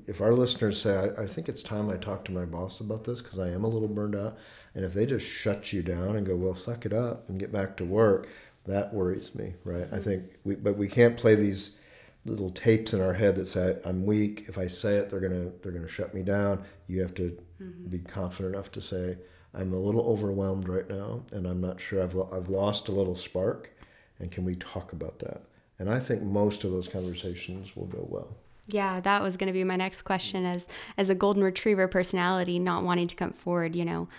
if 0.08 0.20
our 0.20 0.34
listeners 0.34 0.82
say 0.82 0.96
I, 0.96 1.24
I 1.24 1.28
think 1.28 1.48
it's 1.48 1.62
time 1.62 1.90
i 1.90 1.96
talk 1.96 2.26
to 2.26 2.32
my 2.32 2.44
boss 2.44 2.80
about 2.80 3.04
this 3.04 3.22
because 3.22 3.38
i 3.40 3.50
am 3.50 3.64
a 3.64 3.68
little 3.68 3.88
burned 3.88 4.16
out 4.16 4.38
and 4.78 4.86
if 4.86 4.94
they 4.94 5.08
just 5.08 5.26
shut 5.26 5.74
you 5.74 5.82
down 5.82 6.16
and 6.16 6.28
go 6.28 6.36
well 6.36 6.54
suck 6.54 6.86
it 6.86 6.94
up 6.94 7.28
and 7.28 7.40
get 7.40 7.52
back 7.52 7.76
to 7.76 7.84
work 7.84 8.30
that 8.66 8.94
worries 8.94 9.34
me 9.34 9.54
right? 9.66 9.82
I 9.82 9.86
mm-hmm. 9.86 10.02
think 10.02 10.24
we 10.46 10.56
but 10.56 10.78
we 10.78 10.88
can't 10.88 11.18
play 11.18 11.36
these 11.36 11.78
little 12.26 12.52
tapes 12.52 12.94
in 12.94 13.02
our 13.02 13.14
head 13.14 13.36
that 13.36 13.48
say 13.48 13.78
i'm 13.84 14.06
weak. 14.06 14.46
If 14.48 14.58
i 14.58 14.68
say 14.68 14.98
it 14.98 15.10
they're 15.10 15.20
gonna 15.20 15.52
they're 15.62 15.72
gonna 15.72 15.88
shut 15.88 16.14
me 16.14 16.22
down. 16.22 16.64
You 16.88 17.02
have 17.02 17.16
to 17.16 17.38
mm-hmm. 17.62 17.90
be 17.90 18.00
confident 18.00 18.54
enough 18.54 18.72
to 18.74 18.82
say 18.82 19.18
i'm 19.54 19.74
a 19.74 19.80
little 19.80 20.06
overwhelmed 20.08 20.70
right 20.70 20.88
now 20.88 21.24
and 21.32 21.48
i'm 21.48 21.60
not 21.60 21.82
sure 21.82 22.04
i've, 22.04 22.16
I've 22.32 22.50
lost 22.50 22.88
a 22.88 22.92
little 22.92 23.16
spark 23.16 23.72
and 24.20 24.32
can 24.32 24.46
we 24.46 24.56
talk 24.56 24.94
about 24.94 25.20
that? 25.20 25.42
And 25.80 25.90
i 25.90 26.00
think 26.00 26.22
most 26.22 26.64
of 26.64 26.72
those 26.72 26.88
conversations 26.88 27.76
will 27.76 27.88
go 27.88 28.06
well. 28.08 28.38
Yeah, 28.70 29.00
that 29.00 29.24
was 29.24 29.38
going 29.38 29.48
to 29.48 29.54
be 29.54 29.64
my 29.64 29.78
next 29.78 30.02
question 30.02 30.46
as 30.46 30.68
as 30.98 31.10
a 31.10 31.16
golden 31.16 31.42
retriever 31.42 31.88
personality 31.88 32.60
not 32.60 32.84
wanting 32.84 33.08
to 33.08 33.16
come 33.16 33.32
forward, 33.32 33.76
you 33.76 33.86
know, 33.86 34.10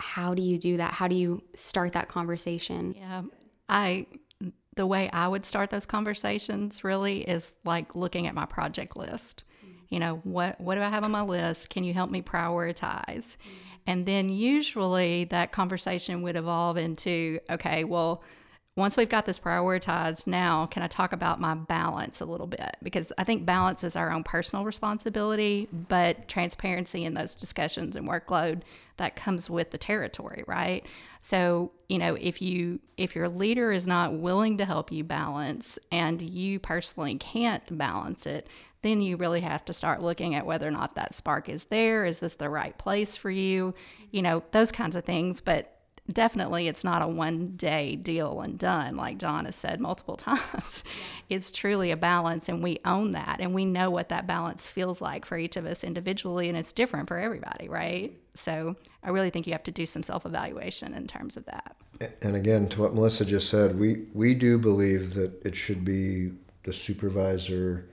how 0.00 0.34
do 0.34 0.42
you 0.42 0.58
do 0.58 0.78
that? 0.78 0.92
How 0.92 1.08
do 1.08 1.14
you 1.14 1.42
start 1.54 1.92
that 1.92 2.08
conversation? 2.08 2.94
Yeah, 2.96 3.22
I 3.68 4.06
the 4.76 4.86
way 4.86 5.10
I 5.12 5.28
would 5.28 5.44
start 5.44 5.70
those 5.70 5.86
conversations 5.86 6.84
really 6.84 7.22
is 7.22 7.52
like 7.64 7.94
looking 7.94 8.26
at 8.26 8.34
my 8.34 8.46
project 8.46 8.96
list. 8.96 9.44
You 9.88 9.98
know, 9.98 10.20
what 10.22 10.60
what 10.60 10.76
do 10.76 10.82
I 10.82 10.88
have 10.88 11.04
on 11.04 11.10
my 11.10 11.22
list? 11.22 11.68
Can 11.70 11.84
you 11.84 11.92
help 11.92 12.10
me 12.10 12.22
prioritize? 12.22 13.36
Mm-hmm. 13.36 13.70
And 13.86 14.06
then 14.06 14.28
usually 14.28 15.24
that 15.24 15.52
conversation 15.52 16.22
would 16.22 16.36
evolve 16.36 16.76
into, 16.76 17.40
okay, 17.50 17.84
well, 17.84 18.22
once 18.76 18.96
we've 18.96 19.08
got 19.08 19.26
this 19.26 19.38
prioritized, 19.38 20.26
now 20.26 20.66
can 20.66 20.82
I 20.82 20.86
talk 20.86 21.12
about 21.12 21.40
my 21.40 21.54
balance 21.54 22.20
a 22.20 22.24
little 22.24 22.46
bit? 22.46 22.76
Because 22.82 23.12
I 23.18 23.24
think 23.24 23.44
balance 23.44 23.82
is 23.82 23.96
our 23.96 24.12
own 24.12 24.22
personal 24.22 24.64
responsibility, 24.64 25.68
but 25.72 26.28
transparency 26.28 27.04
in 27.04 27.14
those 27.14 27.34
discussions 27.34 27.96
and 27.96 28.08
workload 28.08 28.62
that 28.96 29.16
comes 29.16 29.50
with 29.50 29.70
the 29.70 29.78
territory, 29.78 30.44
right? 30.46 30.86
So, 31.20 31.72
you 31.88 31.98
know, 31.98 32.16
if 32.20 32.40
you 32.40 32.80
if 32.96 33.16
your 33.16 33.28
leader 33.28 33.72
is 33.72 33.86
not 33.86 34.14
willing 34.14 34.58
to 34.58 34.64
help 34.64 34.92
you 34.92 35.02
balance 35.02 35.78
and 35.90 36.22
you 36.22 36.60
personally 36.60 37.16
can't 37.16 37.76
balance 37.76 38.24
it, 38.24 38.46
then 38.82 39.00
you 39.00 39.16
really 39.16 39.40
have 39.40 39.64
to 39.64 39.72
start 39.72 40.00
looking 40.02 40.34
at 40.34 40.46
whether 40.46 40.68
or 40.68 40.70
not 40.70 40.94
that 40.94 41.14
spark 41.14 41.48
is 41.48 41.64
there. 41.64 42.04
Is 42.04 42.20
this 42.20 42.34
the 42.36 42.48
right 42.48 42.76
place 42.78 43.16
for 43.16 43.30
you? 43.30 43.74
You 44.10 44.22
know, 44.22 44.42
those 44.52 44.70
kinds 44.70 44.96
of 44.96 45.04
things. 45.04 45.40
But 45.40 45.79
definitely 46.12 46.68
it's 46.68 46.84
not 46.84 47.02
a 47.02 47.06
one 47.06 47.56
day 47.56 47.96
deal 47.96 48.40
and 48.40 48.58
done 48.58 48.96
like 48.96 49.18
jon 49.18 49.44
has 49.44 49.56
said 49.56 49.80
multiple 49.80 50.16
times. 50.16 50.84
It's 51.28 51.50
truly 51.50 51.90
a 51.90 51.96
balance 51.96 52.48
and 52.48 52.62
we 52.62 52.80
own 52.84 53.12
that 53.12 53.40
and 53.40 53.54
we 53.54 53.64
know 53.64 53.90
what 53.90 54.08
that 54.08 54.26
balance 54.26 54.66
feels 54.66 55.00
like 55.00 55.24
for 55.24 55.38
each 55.38 55.56
of 55.56 55.66
us 55.66 55.84
individually 55.84 56.48
and 56.48 56.56
it's 56.58 56.72
different 56.72 57.08
for 57.08 57.18
everybody 57.18 57.68
right? 57.68 58.12
So 58.34 58.76
i 59.02 59.10
really 59.10 59.30
think 59.30 59.46
you 59.46 59.52
have 59.52 59.62
to 59.64 59.70
do 59.70 59.86
some 59.86 60.02
self-evaluation 60.02 60.94
in 60.94 61.06
terms 61.06 61.36
of 61.36 61.44
that. 61.46 61.76
And 62.22 62.36
again 62.36 62.68
to 62.70 62.82
what 62.82 62.94
melissa 62.94 63.24
just 63.24 63.48
said 63.48 63.78
we 63.78 64.06
we 64.12 64.34
do 64.34 64.58
believe 64.58 65.14
that 65.14 65.44
it 65.44 65.54
should 65.54 65.84
be 65.84 66.32
the 66.64 66.72
supervisor 66.72 67.88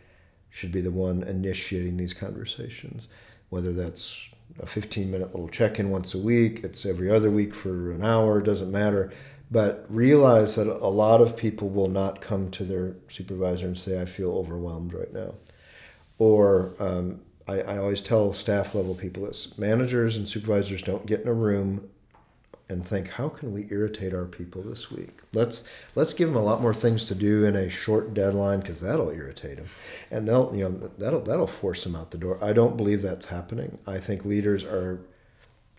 should 0.50 0.72
be 0.72 0.82
the 0.82 0.92
one 0.92 1.24
initiating 1.24 1.98
these 1.98 2.14
conversations 2.14 3.08
whether 3.50 3.74
that's 3.74 4.30
a 4.60 4.66
15 4.66 5.12
minute 5.12 5.28
little 5.28 5.50
check 5.50 5.80
in 5.80 5.90
once 5.90 6.14
a 6.14 6.20
week, 6.20 6.62
it's 6.64 6.86
every 6.86 7.10
other 7.10 7.30
week 7.30 7.54
for 7.54 7.92
an 7.92 8.04
hour, 8.04 8.42
doesn't 8.42 8.72
matter. 8.72 9.12
But 9.50 9.86
realize 9.90 10.56
that 10.56 10.68
a 10.68 10.90
lot 10.90 11.22
of 11.22 11.38
people 11.38 11.70
will 11.70 11.88
not 11.88 12.22
come 12.22 12.52
to 12.52 12.66
their 12.66 12.96
supervisor 13.08 13.66
and 13.66 13.78
say, 13.78 14.02
I 14.02 14.06
feel 14.06 14.32
overwhelmed 14.32 14.94
right 14.94 15.14
now. 15.14 15.36
Or 16.18 16.74
um, 16.80 17.22
I, 17.48 17.62
I 17.62 17.78
always 17.78 18.02
tell 18.02 18.34
staff 18.34 18.76
level 18.76 18.94
people 18.94 19.26
this 19.26 19.58
managers 19.58 20.18
and 20.18 20.28
supervisors 20.28 20.82
don't 20.82 21.06
get 21.06 21.22
in 21.22 21.28
a 21.28 21.34
room 21.34 21.90
and 22.70 22.86
think 22.86 23.10
how 23.10 23.30
can 23.30 23.54
we 23.54 23.68
irritate 23.72 24.14
our 24.14 24.26
people 24.26 24.62
this 24.62 24.92
week? 24.92 25.22
Let's 25.34 25.68
let's 25.96 26.14
give 26.14 26.30
them 26.30 26.38
a 26.38 26.44
lot 26.44 26.62
more 26.62 26.74
things 26.74 27.08
to 27.08 27.16
do 27.16 27.46
in 27.46 27.56
a 27.56 27.70
short 27.70 28.14
deadline 28.14 28.60
because 28.60 28.82
that'll 28.82 29.12
irritate 29.12 29.58
them 29.58 29.68
and 30.12 30.28
they'll 30.28 30.52
you 30.54 30.64
know 30.64 30.72
that'll 30.98 31.22
that'll 31.22 31.48
force 31.48 31.84
them 31.84 31.96
out 31.96 32.12
the 32.12 32.18
door. 32.18 32.38
I 32.44 32.54
don't 32.54 32.78
believe 32.78 33.02
that's 33.02 33.26
happening. 33.26 33.78
I 33.88 34.00
think 34.00 34.26
leaders 34.26 34.64
are 34.64 35.00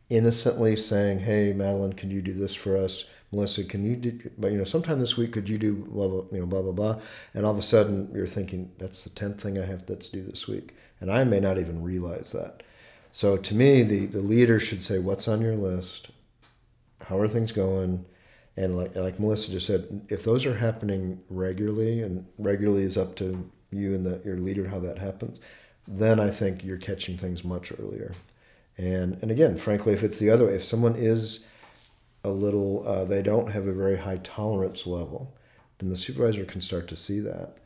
innocently 0.09 0.75
saying 0.77 1.19
hey 1.19 1.53
madeline 1.53 1.93
can 1.93 2.11
you 2.11 2.23
do 2.23 2.33
this 2.33 2.55
for 2.55 2.77
us? 2.77 3.05
Melissa 3.33 3.65
can 3.65 3.85
you 3.85 3.95
do 3.95 4.31
but 4.39 4.51
you 4.53 4.57
know 4.57 4.65
sometime 4.65 4.99
this 4.99 5.19
week 5.19 5.33
could 5.33 5.49
you 5.49 5.59
do 5.59 5.75
blah 5.75 6.09
blah 6.09 6.25
you 6.33 6.41
know 6.41 6.47
blah 6.47 6.63
blah 6.63 6.73
blah? 6.73 7.01
And 7.35 7.45
all 7.45 7.53
of 7.53 7.59
a 7.59 7.63
sudden 7.63 8.11
you're 8.15 8.27
thinking 8.27 8.71
that's 8.79 9.05
the 9.05 9.11
10th 9.11 9.41
thing 9.41 9.59
i 9.59 9.67
have 9.67 9.85
to 9.87 9.97
do 9.97 10.23
this 10.23 10.49
week. 10.49 10.75
And 11.01 11.13
i 11.13 11.23
may 11.25 11.39
not 11.39 11.59
even 11.59 11.83
realize 11.83 12.33
that. 12.33 12.63
So 13.13 13.37
to 13.37 13.55
me 13.55 13.83
the 13.83 14.07
the 14.07 14.21
leader 14.21 14.59
should 14.59 14.83
say 14.83 14.99
what's 14.99 15.29
on 15.29 15.43
your 15.43 15.57
list 15.57 16.09
how 17.09 17.19
are 17.19 17.29
things 17.29 17.53
going 17.53 18.05
And 18.59 18.77
like 18.77 18.97
like 18.97 19.21
Melissa 19.21 19.53
just 19.53 19.67
said, 19.67 20.03
if 20.09 20.25
those 20.25 20.45
are 20.45 20.57
happening 20.57 21.23
regularly, 21.31 22.03
and 22.03 22.27
regularly 22.39 22.83
is 22.83 22.97
up 22.97 23.15
to 23.17 23.49
you 23.71 23.95
and 23.95 24.05
the, 24.05 24.21
your 24.25 24.37
leader 24.37 24.67
how 24.69 24.81
that 24.81 24.99
happens, 24.99 25.41
then 25.87 26.19
I 26.19 26.31
think 26.31 26.65
you're 26.65 26.77
catching 26.77 27.17
things 27.17 27.45
much 27.45 27.73
earlier. 27.79 28.13
And 28.77 29.17
and 29.23 29.31
again, 29.31 29.57
frankly, 29.59 29.93
if 29.93 30.03
it's 30.03 30.19
the 30.19 30.31
other 30.31 30.47
way, 30.47 30.55
if 30.55 30.65
someone 30.65 30.97
is 30.97 31.47
a 32.25 32.31
little, 32.31 32.87
uh, 32.87 33.05
they 33.05 33.23
don't 33.23 33.53
have 33.53 33.69
a 33.69 33.73
very 33.73 33.97
high 33.97 34.19
tolerance 34.25 34.89
level, 34.89 35.33
then 35.79 35.89
the 35.89 35.97
supervisor 35.97 36.45
can 36.45 36.61
start 36.61 36.89
to 36.89 36.97
see 36.97 37.21
that. 37.21 37.59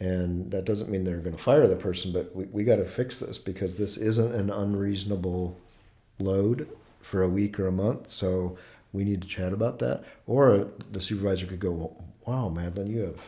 And 0.00 0.50
that 0.50 0.64
doesn't 0.64 0.90
mean 0.90 1.04
they're 1.04 1.18
going 1.18 1.36
to 1.36 1.42
fire 1.42 1.68
the 1.68 1.76
person, 1.76 2.12
but 2.12 2.34
we, 2.34 2.46
we 2.46 2.64
got 2.64 2.76
to 2.76 2.86
fix 2.86 3.20
this 3.20 3.38
because 3.38 3.78
this 3.78 3.96
isn't 3.96 4.34
an 4.34 4.50
unreasonable 4.50 5.56
load 6.18 6.68
for 7.02 7.22
a 7.22 7.28
week 7.28 7.60
or 7.60 7.68
a 7.68 7.72
month. 7.72 8.10
So 8.10 8.58
we 8.92 9.04
need 9.04 9.22
to 9.22 9.28
chat 9.28 9.52
about 9.52 9.78
that. 9.80 10.04
Or 10.26 10.68
the 10.90 11.00
supervisor 11.00 11.46
could 11.46 11.60
go, 11.60 11.96
wow, 12.26 12.48
Madeline, 12.48 12.90
you 12.90 13.00
have 13.00 13.20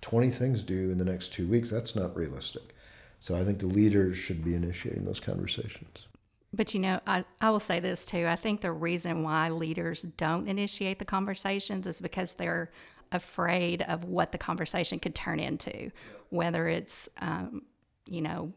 20 0.00 0.30
things 0.30 0.64
due 0.64 0.90
in 0.90 0.98
the 0.98 1.04
next 1.04 1.32
two 1.32 1.46
weeks. 1.46 1.70
That's 1.70 1.96
not 1.96 2.16
realistic. 2.16 2.74
So 3.20 3.34
I 3.36 3.44
think 3.44 3.58
the 3.58 3.66
leaders 3.66 4.16
should 4.16 4.44
be 4.44 4.54
initiating 4.54 5.04
those 5.04 5.20
conversations. 5.20 6.06
But 6.52 6.74
you 6.74 6.80
know, 6.80 7.00
I, 7.06 7.24
I 7.40 7.50
will 7.50 7.60
say 7.60 7.80
this 7.80 8.04
too. 8.04 8.26
I 8.26 8.36
think 8.36 8.60
the 8.60 8.72
reason 8.72 9.22
why 9.22 9.50
leaders 9.50 10.02
don't 10.02 10.48
initiate 10.48 10.98
the 10.98 11.04
conversations 11.04 11.86
is 11.86 12.00
because 12.00 12.34
they're 12.34 12.70
afraid 13.12 13.82
of 13.82 14.04
what 14.04 14.32
the 14.32 14.38
conversation 14.38 14.98
could 14.98 15.14
turn 15.14 15.38
into, 15.38 15.90
whether 16.30 16.68
it's, 16.68 17.08
um, 17.20 17.62
you 18.06 18.20
know, 18.20 18.52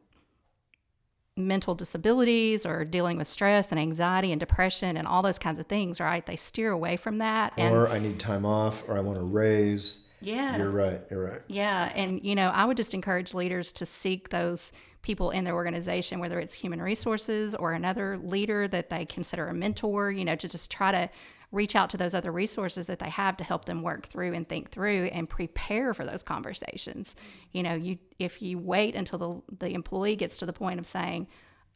mental 1.40 1.76
disabilities 1.76 2.66
or 2.66 2.86
dealing 2.86 3.18
with 3.18 3.28
stress 3.28 3.72
and 3.72 3.80
anxiety 3.80 4.32
and 4.32 4.40
depression 4.40 4.98
and 4.98 5.08
all 5.08 5.22
those 5.22 5.40
kinds 5.40 5.60
of 5.60 5.68
things, 5.68 6.00
right? 6.00 6.26
They 6.26 6.36
steer 6.36 6.72
away 6.72 6.98
from 6.98 7.18
that. 7.20 7.54
And, 7.58 7.74
or 7.74 7.88
I 7.88 8.00
need 8.00 8.20
time 8.20 8.46
off 8.46 8.88
or 8.88 8.98
I 8.98 9.02
want 9.02 9.18
to 9.18 9.24
raise. 9.24 10.00
Yeah. 10.22 10.58
You're 10.58 10.70
right. 10.70 11.02
You're 11.10 11.24
right. 11.24 11.42
Yeah. 11.48 11.92
And, 11.96 12.24
you 12.24 12.36
know, 12.36 12.50
I 12.50 12.66
would 12.66 12.78
just 12.78 12.94
encourage 12.94 13.34
leaders 13.34 13.72
to 13.74 13.86
seek 13.86 14.30
those 14.30 14.74
people 15.02 15.32
in 15.32 15.44
their 15.44 15.56
organization, 15.56 16.20
whether 16.20 16.40
it's 16.40 16.54
human 16.54 16.82
resources 16.82 17.56
or 17.56 17.74
another 17.74 18.18
leader 18.18 18.68
that 18.68 18.90
they 18.90 19.06
consider 19.06 19.48
a 19.48 19.54
mentor, 19.54 20.12
you 20.12 20.26
know, 20.26 20.36
to 20.36 20.48
just 20.48 20.70
try 20.70 20.92
to 20.92 21.10
reach 21.52 21.76
out 21.76 21.90
to 21.90 21.98
those 21.98 22.14
other 22.14 22.32
resources 22.32 22.88
that 22.88 23.00
they 23.00 23.10
have 23.10 23.36
to 23.38 23.44
help 23.44 23.66
them 23.66 23.82
work 23.82 24.06
through 24.06 24.34
and 24.34 24.48
think 24.48 24.70
through 24.70 25.06
and 25.06 25.28
prepare 25.28 25.94
for 25.94 26.06
those 26.06 26.22
conversations. 26.22 27.16
You 27.52 27.64
know, 27.64 27.74
you 27.74 27.98
if 28.20 28.42
you 28.42 28.60
wait 28.60 28.96
until 28.96 29.44
the 29.50 29.66
the 29.66 29.74
employee 29.74 30.16
gets 30.16 30.38
to 30.38 30.46
the 30.46 30.54
point 30.54 30.80
of 30.80 30.86
saying, 30.86 31.28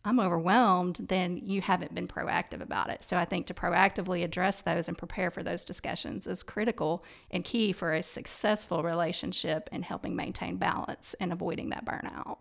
I'm 0.05 0.19
overwhelmed, 0.19 0.97
then 0.99 1.37
you 1.37 1.61
haven't 1.61 1.95
been 1.95 2.09
proactive 2.09 2.61
about 2.61 2.89
it. 2.89 3.03
So 3.03 3.17
I 3.17 3.23
think 3.23 3.47
to 3.47 3.53
proactively 3.53 4.23
address 4.23 4.61
those 4.61 4.89
and 4.89 4.97
prepare 4.97 5.31
for 5.31 5.43
those 5.43 5.63
discussions 5.63 6.27
is 6.27 6.43
critical 6.43 7.05
and 7.31 7.45
key 7.45 7.71
for 7.71 7.93
a 7.93 8.03
successful 8.03 8.83
relationship 8.83 9.69
and 9.71 9.83
helping 9.83 10.15
maintain 10.15 10.57
balance 10.57 11.15
and 11.21 11.31
avoiding 11.31 11.69
that 11.69 11.85
burnout. 11.85 12.39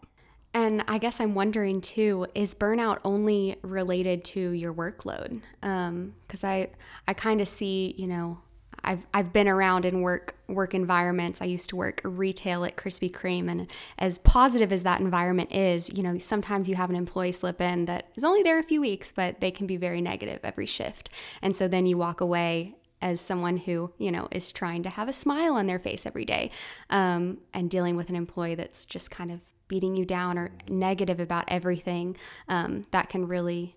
And 0.55 0.85
I 0.87 0.99
guess 0.99 1.19
I'm 1.21 1.35
wondering 1.35 1.81
too, 1.81 2.27
is 2.35 2.55
burnout 2.55 2.99
only 3.05 3.57
related 3.63 4.23
to 4.25 4.51
your 4.51 4.75
workload? 4.75 5.41
Because 5.61 6.45
um, 6.45 6.51
I, 6.51 6.69
I 7.09 7.15
kind 7.15 7.41
of 7.41 7.49
see, 7.49 7.95
you 7.97 8.07
know, 8.07 8.39
I've, 8.85 9.07
I've 9.15 9.33
been 9.33 9.49
around 9.49 9.85
in 9.85 10.03
work 10.03 10.37
work 10.49 10.75
environments. 10.75 11.41
I 11.41 11.47
used 11.47 11.69
to 11.71 11.77
work 11.77 12.01
retail 12.05 12.65
at 12.65 12.77
Krispy 12.77 13.11
Kreme, 13.11 13.51
and 13.51 13.69
as 13.99 14.19
positive 14.19 14.73
as 14.73 14.83
that 14.83 15.01
environment 15.01 15.55
is, 15.55 15.91
you 15.95 16.03
know, 16.03 16.19
sometimes 16.19 16.69
you 16.69 16.75
have 16.75 16.91
an 16.91 16.97
employee 16.97 17.33
slip 17.33 17.61
in 17.61 17.87
that 17.87 18.09
is 18.17 18.25
only 18.25 18.43
there 18.43 18.59
a 18.59 18.63
few 18.63 18.81
weeks, 18.81 19.13
but 19.13 19.41
they 19.41 19.51
can 19.51 19.67
be 19.67 19.77
very 19.77 20.01
negative 20.01 20.41
every 20.43 20.67
shift. 20.67 21.11
And 21.41 21.57
so 21.57 21.69
then 21.69 21.87
you 21.87 21.97
walk 21.97 22.21
away 22.21 22.75
as 23.01 23.21
someone 23.21 23.57
who 23.57 23.93
you 23.99 24.11
know 24.11 24.29
is 24.31 24.53
trying 24.53 24.83
to 24.83 24.91
have 24.91 25.09
a 25.09 25.13
smile 25.13 25.55
on 25.55 25.67
their 25.67 25.79
face 25.79 26.05
every 26.05 26.25
day, 26.25 26.51
um, 26.91 27.39
and 27.55 27.71
dealing 27.71 27.97
with 27.97 28.09
an 28.09 28.17
employee 28.17 28.57
that's 28.57 28.85
just 28.85 29.11
kind 29.11 29.31
of 29.31 29.41
beating 29.69 29.97
you 29.97 30.05
down 30.05 30.39
or 30.39 30.51
negative 30.69 31.21
about 31.21 31.45
everything, 31.49 32.17
um, 32.49 32.85
that 32.91 33.09
can 33.09 33.27
really 33.27 33.77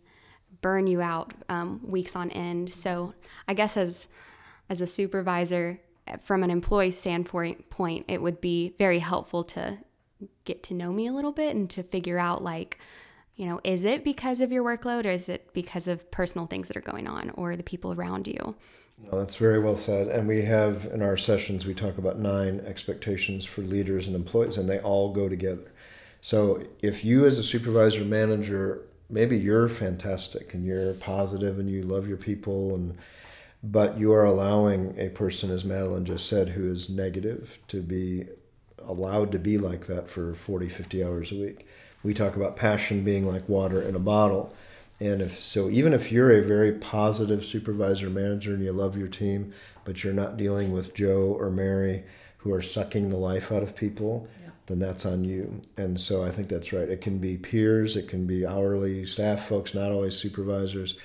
burn 0.62 0.88
you 0.88 1.02
out 1.02 1.34
um, 1.50 1.80
weeks 1.84 2.16
on 2.16 2.32
end. 2.32 2.74
So 2.74 3.14
I 3.48 3.54
guess 3.54 3.78
as 3.78 4.08
as 4.68 4.82
a 4.82 4.88
supervisor, 4.88 5.80
from 6.22 6.44
an 6.44 6.50
employee 6.50 6.92
standpoint, 6.92 7.70
point, 7.70 8.06
it 8.08 8.22
would 8.22 8.42
be 8.42 8.74
very 8.80 9.00
helpful 9.00 9.44
to 9.44 9.78
get 10.44 10.64
to 10.64 10.74
know 10.74 10.92
me 10.92 11.08
a 11.08 11.14
little 11.14 11.32
bit 11.32 11.56
and 11.56 11.70
to 11.70 11.84
figure 11.84 12.18
out 12.18 12.44
like, 12.44 12.80
you 13.36 13.46
know, 13.46 13.60
is 13.64 13.86
it 13.86 14.04
because 14.04 14.42
of 14.42 14.52
your 14.52 14.64
workload 14.64 15.06
or 15.06 15.10
is 15.10 15.30
it 15.30 15.54
because 15.54 15.88
of 15.88 16.10
personal 16.10 16.48
things 16.48 16.68
that 16.68 16.78
are 16.78 16.82
going 16.82 17.08
on 17.08 17.32
or 17.32 17.56
the 17.56 17.64
people 17.64 17.94
around 17.94 18.28
you? 18.28 18.56
No, 18.98 19.20
that's 19.20 19.36
very 19.36 19.60
well 19.60 19.76
said. 19.76 20.08
And 20.08 20.28
we 20.28 20.44
have 20.44 20.88
in 20.94 21.02
our 21.02 21.18
sessions, 21.18 21.66
we 21.66 21.74
talk 21.74 21.98
about 21.98 22.18
nine 22.18 22.62
expectations 22.62 23.44
for 23.44 23.62
leaders 23.62 24.08
and 24.08 24.16
employees, 24.16 24.58
and 24.58 24.70
they 24.70 24.80
all 24.80 25.12
go 25.12 25.28
together. 25.28 25.72
So 26.26 26.64
if 26.82 27.06
you 27.06 27.28
as 27.28 27.38
a 27.38 27.44
supervisor 27.44 28.04
manager, 28.04 28.82
maybe 29.12 29.38
you're 29.38 29.70
fantastic 29.70 30.56
and 30.56 30.66
you're 30.66 30.96
positive 30.96 31.60
and 31.60 31.70
you 31.70 31.84
love 31.84 32.08
your 32.08 32.18
people 32.18 32.74
and 32.74 32.98
but 33.62 34.00
you 34.00 34.12
are 34.12 34.24
allowing 34.24 35.00
a 35.00 35.10
person, 35.10 35.52
as 35.52 35.64
Madeline 35.64 36.04
just 36.04 36.26
said, 36.26 36.50
who 36.50 36.68
is 36.68 36.90
negative 36.90 37.60
to 37.68 37.80
be 37.80 38.26
allowed 38.84 39.32
to 39.34 39.38
be 39.38 39.60
like 39.60 39.86
that 39.86 40.10
for 40.10 40.34
40, 40.34 40.68
50 40.68 41.04
hours 41.04 41.32
a 41.32 41.36
week. 41.36 41.68
We 42.02 42.16
talk 42.16 42.36
about 42.36 42.56
passion 42.56 43.04
being 43.04 43.28
like 43.28 43.48
water 43.48 43.80
in 43.84 43.96
a 43.96 44.00
bottle. 44.00 44.52
And 45.00 45.22
if 45.22 45.38
so, 45.38 45.70
even 45.70 45.94
if 45.94 46.12
you're 46.12 46.32
a 46.32 46.42
very 46.42 46.72
positive 46.72 47.46
supervisor 47.46 48.10
manager 48.10 48.56
and 48.56 48.64
you 48.64 48.72
love 48.72 48.98
your 48.98 49.10
team, 49.10 49.54
but 49.84 50.04
you're 50.04 50.12
not 50.12 50.38
dealing 50.38 50.72
with 50.72 50.96
Joe 50.96 51.38
or 51.40 51.52
Mary 51.52 52.04
who 52.38 52.52
are 52.52 52.64
sucking 52.64 53.10
the 53.10 53.16
life 53.16 53.52
out 53.52 53.62
of 53.62 53.76
people, 53.76 54.28
then 54.68 54.80
that's 54.80 55.06
on 55.06 55.24
you. 55.24 55.62
And 55.78 56.00
so 56.00 56.24
I 56.24 56.32
think 56.32 56.50
that's 56.50 56.74
right. 56.74 56.90
It 56.90 57.02
can 57.02 57.20
be 57.20 57.38
peers, 57.38 57.96
it 57.96 58.08
can 58.08 58.26
be 58.26 58.46
hourly 58.46 59.06
staff 59.06 59.48
folks, 59.48 59.74
not 59.74 59.92
always 59.92 60.16
supervisors. 60.16 60.96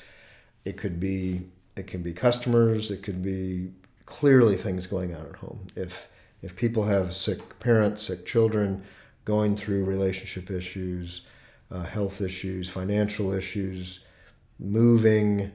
It 0.64 0.77
could 0.77 0.99
be 0.99 1.42
it 1.77 1.87
can 1.87 2.03
be 2.03 2.12
customers, 2.12 2.90
it 2.90 3.03
could 3.03 3.23
be 3.23 3.70
clearly 4.07 4.57
things 4.57 4.87
going 4.87 5.14
on 5.14 5.27
at 5.27 5.37
home. 5.37 5.66
If 5.77 6.09
if 6.42 6.57
people 6.57 6.85
have 6.85 7.12
sick 7.12 7.59
parents, 7.61 8.03
sick 8.03 8.25
children, 8.27 8.83
going 9.25 9.57
through 9.57 9.85
relationship 9.85 10.51
issues, 10.51 11.23
uh, 11.70 11.83
health 11.83 12.20
issues, 12.20 12.68
financial 12.68 13.33
issues, 13.33 14.01
moving, 14.59 15.53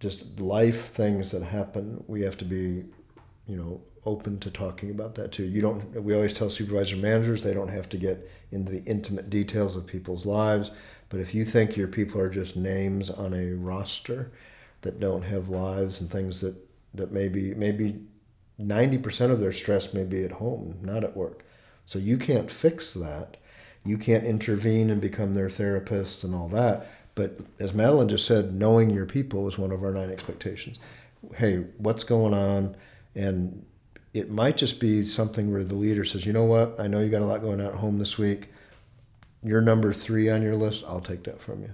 just 0.00 0.40
life 0.40 0.88
things 0.88 1.30
that 1.30 1.42
happen, 1.42 2.02
we 2.08 2.20
have 2.22 2.36
to 2.38 2.44
be, 2.44 2.84
you 3.46 3.56
know, 3.56 3.80
open 4.06 4.38
to 4.40 4.50
talking 4.50 4.90
about 4.90 5.14
that 5.16 5.32
too. 5.32 5.44
You 5.44 5.60
don't. 5.60 6.02
We 6.02 6.14
always 6.14 6.34
tell 6.34 6.50
supervisor 6.50 6.96
managers 6.96 7.42
they 7.42 7.54
don't 7.54 7.68
have 7.68 7.88
to 7.90 7.96
get 7.96 8.30
into 8.50 8.72
the 8.72 8.82
intimate 8.84 9.30
details 9.30 9.76
of 9.76 9.86
people's 9.86 10.26
lives. 10.26 10.70
But 11.08 11.20
if 11.20 11.34
you 11.34 11.44
think 11.44 11.76
your 11.76 11.88
people 11.88 12.20
are 12.20 12.30
just 12.30 12.56
names 12.56 13.10
on 13.10 13.34
a 13.34 13.52
roster 13.52 14.32
that 14.82 15.00
don't 15.00 15.22
have 15.22 15.48
lives 15.48 16.00
and 16.00 16.10
things 16.10 16.40
that 16.40 16.56
that 16.94 17.12
maybe 17.12 17.54
maybe 17.54 18.00
ninety 18.58 18.98
percent 18.98 19.32
of 19.32 19.40
their 19.40 19.52
stress 19.52 19.94
may 19.94 20.04
be 20.04 20.24
at 20.24 20.32
home, 20.32 20.78
not 20.82 21.04
at 21.04 21.16
work. 21.16 21.44
So 21.86 21.98
you 21.98 22.18
can't 22.18 22.50
fix 22.50 22.92
that. 22.94 23.36
You 23.84 23.98
can't 23.98 24.24
intervene 24.24 24.88
and 24.90 25.00
become 25.00 25.34
their 25.34 25.50
therapist 25.50 26.24
and 26.24 26.34
all 26.34 26.48
that. 26.48 26.86
But 27.14 27.38
as 27.60 27.74
Madeline 27.74 28.08
just 28.08 28.26
said, 28.26 28.54
knowing 28.54 28.90
your 28.90 29.06
people 29.06 29.46
is 29.46 29.58
one 29.58 29.70
of 29.70 29.84
our 29.84 29.92
nine 29.92 30.10
expectations. 30.10 30.78
Hey, 31.36 31.64
what's 31.78 32.02
going 32.02 32.34
on? 32.34 32.76
And 33.14 33.64
it 34.14 34.30
might 34.30 34.56
just 34.56 34.78
be 34.78 35.02
something 35.02 35.52
where 35.52 35.64
the 35.64 35.74
leader 35.74 36.04
says, 36.04 36.24
you 36.24 36.32
know 36.32 36.44
what, 36.44 36.78
I 36.78 36.86
know 36.86 37.00
you 37.00 37.10
got 37.10 37.20
a 37.20 37.26
lot 37.26 37.42
going 37.42 37.60
on 37.60 37.66
at 37.66 37.74
home 37.74 37.98
this 37.98 38.16
week. 38.16 38.48
You're 39.42 39.60
number 39.60 39.92
three 39.92 40.30
on 40.30 40.40
your 40.40 40.54
list. 40.54 40.84
I'll 40.86 41.00
take 41.00 41.24
that 41.24 41.40
from 41.40 41.62
you. 41.62 41.72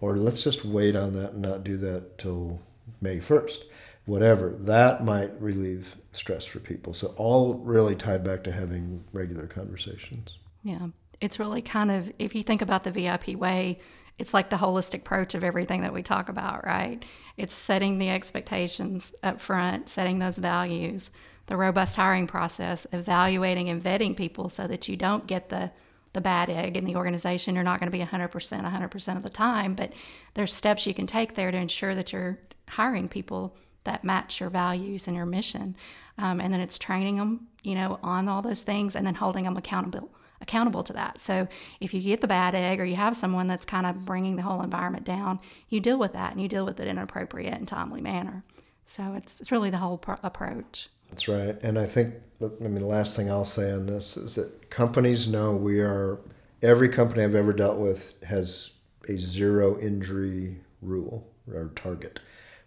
Or 0.00 0.16
let's 0.16 0.42
just 0.42 0.64
wait 0.64 0.96
on 0.96 1.12
that 1.14 1.32
and 1.32 1.42
not 1.42 1.64
do 1.64 1.76
that 1.76 2.18
till 2.18 2.60
May 3.00 3.18
1st. 3.18 3.58
Whatever. 4.06 4.56
That 4.60 5.04
might 5.04 5.38
relieve 5.40 5.96
stress 6.12 6.46
for 6.46 6.58
people. 6.60 6.94
So, 6.94 7.08
all 7.16 7.54
really 7.54 7.94
tied 7.94 8.24
back 8.24 8.42
to 8.44 8.52
having 8.52 9.04
regular 9.12 9.46
conversations. 9.46 10.38
Yeah. 10.62 10.88
It's 11.20 11.38
really 11.38 11.60
kind 11.60 11.90
of, 11.90 12.10
if 12.18 12.34
you 12.34 12.42
think 12.42 12.62
about 12.62 12.84
the 12.84 12.90
VIP 12.90 13.34
way, 13.34 13.80
it's 14.18 14.32
like 14.32 14.48
the 14.48 14.56
holistic 14.56 15.00
approach 15.00 15.34
of 15.34 15.44
everything 15.44 15.82
that 15.82 15.92
we 15.92 16.02
talk 16.02 16.28
about, 16.28 16.64
right? 16.64 17.04
It's 17.36 17.54
setting 17.54 17.98
the 17.98 18.08
expectations 18.08 19.14
up 19.22 19.40
front, 19.40 19.88
setting 19.88 20.18
those 20.18 20.38
values, 20.38 21.10
the 21.48 21.56
robust 21.56 21.96
hiring 21.96 22.26
process, 22.26 22.86
evaluating 22.92 23.68
and 23.68 23.82
vetting 23.82 24.16
people 24.16 24.48
so 24.48 24.66
that 24.66 24.88
you 24.88 24.96
don't 24.96 25.26
get 25.26 25.48
the 25.48 25.70
the 26.14 26.20
bad 26.22 26.48
egg 26.48 26.76
in 26.76 26.86
the 26.86 26.96
organization. 26.96 27.54
You're 27.54 27.64
not 27.64 27.80
going 27.80 27.92
to 27.92 27.96
be 27.96 28.02
100% 28.02 28.30
100% 28.30 29.16
of 29.16 29.22
the 29.22 29.28
time, 29.28 29.74
but 29.74 29.92
there's 30.34 30.54
steps 30.54 30.86
you 30.86 30.94
can 30.94 31.06
take 31.06 31.34
there 31.34 31.50
to 31.50 31.56
ensure 31.58 31.94
that 31.94 32.14
you're 32.14 32.38
hiring 32.66 33.08
people 33.08 33.54
that 33.84 34.04
match 34.04 34.40
your 34.40 34.48
values 34.48 35.06
and 35.06 35.14
your 35.14 35.26
mission. 35.26 35.76
Um, 36.16 36.40
and 36.40 36.52
then 36.52 36.60
it's 36.60 36.78
training 36.78 37.16
them, 37.16 37.48
you 37.62 37.74
know, 37.74 37.98
on 38.02 38.26
all 38.26 38.40
those 38.40 38.62
things 38.62 38.96
and 38.96 39.06
then 39.06 39.16
holding 39.16 39.44
them 39.44 39.56
accountable 39.56 40.10
accountable 40.40 40.84
to 40.84 40.92
that. 40.92 41.20
So 41.20 41.48
if 41.80 41.92
you 41.92 42.00
get 42.00 42.20
the 42.20 42.28
bad 42.28 42.54
egg 42.54 42.80
or 42.80 42.84
you 42.84 42.94
have 42.94 43.16
someone 43.16 43.48
that's 43.48 43.64
kind 43.64 43.86
of 43.86 44.04
bringing 44.04 44.36
the 44.36 44.42
whole 44.42 44.62
environment 44.62 45.04
down, 45.04 45.40
you 45.68 45.80
deal 45.80 45.98
with 45.98 46.12
that 46.12 46.32
and 46.32 46.40
you 46.40 46.48
deal 46.48 46.64
with 46.64 46.78
it 46.78 46.86
in 46.86 46.96
an 46.96 47.02
appropriate 47.02 47.54
and 47.54 47.66
timely 47.66 48.00
manner. 48.00 48.44
So 48.86 49.14
it's, 49.16 49.40
it's 49.40 49.50
really 49.50 49.70
the 49.70 49.78
whole 49.78 49.98
pro- 49.98 50.18
approach. 50.22 50.88
That's 51.10 51.28
right. 51.28 51.56
And 51.62 51.78
I 51.78 51.86
think, 51.86 52.14
I 52.40 52.46
mean, 52.60 52.74
the 52.74 52.86
last 52.86 53.16
thing 53.16 53.30
I'll 53.30 53.44
say 53.44 53.70
on 53.72 53.86
this 53.86 54.16
is 54.16 54.34
that 54.36 54.70
companies 54.70 55.26
know 55.26 55.56
we 55.56 55.80
are, 55.80 56.18
every 56.62 56.88
company 56.88 57.24
I've 57.24 57.34
ever 57.34 57.52
dealt 57.52 57.78
with 57.78 58.22
has 58.22 58.72
a 59.08 59.16
zero 59.16 59.78
injury 59.80 60.56
rule 60.82 61.26
or 61.52 61.72
target. 61.74 62.20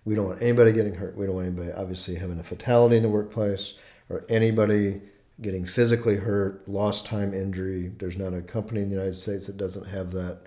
We 0.04 0.16
don't 0.16 0.28
want 0.28 0.42
anybody 0.42 0.74
getting 0.74 0.96
hurt. 0.96 1.16
We 1.16 1.28
don't 1.28 1.36
want 1.36 1.48
anybody, 1.48 1.72
obviously, 1.72 2.16
having 2.16 2.40
a 2.40 2.44
fatality 2.44 2.98
in 2.98 3.04
the 3.04 3.10
workplace 3.10 3.76
or 4.10 4.26
anybody 4.30 5.02
getting 5.42 5.66
physically 5.66 6.16
hurt, 6.16 6.68
lost 6.68 7.06
time 7.06 7.34
injury. 7.34 7.92
There's 7.98 8.18
not 8.18 8.34
a 8.34 8.42
company 8.42 8.82
in 8.82 8.90
the 8.90 8.96
United 8.96 9.16
States 9.16 9.48
that 9.48 9.58
doesn't 9.58 9.88
have 9.88 10.12
that 10.12 10.42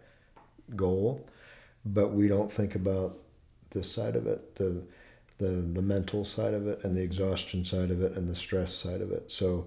goal. 0.77 1.27
But 1.87 2.09
we 2.13 2.29
don't 2.29 2.53
think 2.53 2.75
about 2.75 3.19
this 3.71 3.91
side 3.91 4.17
of 4.17 4.27
it. 4.27 4.55
The, 4.57 4.83
the, 5.45 5.81
the 5.81 5.83
mental 5.83 6.25
side 6.25 6.55
of 6.55 6.67
it 6.67 6.85
and 6.85 6.97
the 6.97 7.03
exhaustion 7.03 7.65
side 7.65 7.91
of 7.91 8.03
it 8.03 8.13
and 8.17 8.29
the 8.29 8.35
stress 8.35 8.75
side 8.75 9.01
of 9.01 9.11
it. 9.11 9.31
So, 9.31 9.67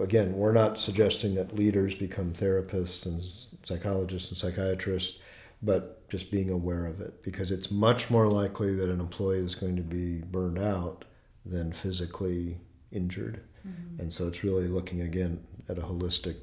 again, 0.00 0.32
we're 0.32 0.52
not 0.52 0.78
suggesting 0.78 1.34
that 1.34 1.54
leaders 1.54 1.94
become 1.94 2.32
therapists 2.32 3.06
and 3.06 3.22
psychologists 3.64 4.30
and 4.30 4.38
psychiatrists, 4.38 5.18
but 5.62 6.08
just 6.08 6.30
being 6.30 6.50
aware 6.50 6.86
of 6.86 7.00
it 7.00 7.22
because 7.22 7.50
it's 7.50 7.70
much 7.70 8.10
more 8.10 8.28
likely 8.28 8.74
that 8.74 8.88
an 8.88 9.00
employee 9.00 9.38
is 9.38 9.54
going 9.54 9.76
to 9.76 9.82
be 9.82 10.18
burned 10.18 10.58
out 10.58 11.04
than 11.44 11.72
physically 11.72 12.58
injured. 12.92 13.40
Mm-hmm. 13.66 14.00
And 14.00 14.12
so 14.12 14.26
it's 14.28 14.44
really 14.44 14.68
looking 14.68 15.02
again 15.02 15.44
at 15.68 15.78
a 15.78 15.82
holistic 15.82 16.36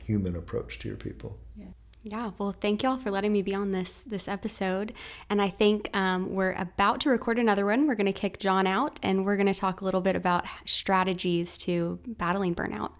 human 0.00 0.36
approach 0.36 0.78
to 0.80 0.88
your 0.88 0.96
people. 0.96 1.38
Yeah. 1.56 1.66
Yeah, 2.06 2.32
well, 2.36 2.54
thank 2.60 2.82
y'all 2.82 2.98
for 2.98 3.10
letting 3.10 3.32
me 3.32 3.40
be 3.40 3.54
on 3.54 3.72
this 3.72 4.02
this 4.02 4.28
episode. 4.28 4.92
And 5.30 5.40
I 5.40 5.48
think 5.48 5.88
um, 5.96 6.34
we're 6.34 6.52
about 6.52 7.00
to 7.00 7.08
record 7.08 7.38
another 7.38 7.64
one. 7.64 7.86
We're 7.86 7.94
going 7.94 8.06
to 8.06 8.12
kick 8.12 8.38
Jon 8.38 8.66
out, 8.66 9.00
and 9.02 9.24
we're 9.24 9.36
going 9.36 9.52
to 9.52 9.58
talk 9.58 9.80
a 9.80 9.84
little 9.86 10.02
bit 10.02 10.14
about 10.14 10.44
strategies 10.66 11.56
to 11.58 11.98
battling 12.06 12.54
burnout. 12.54 12.92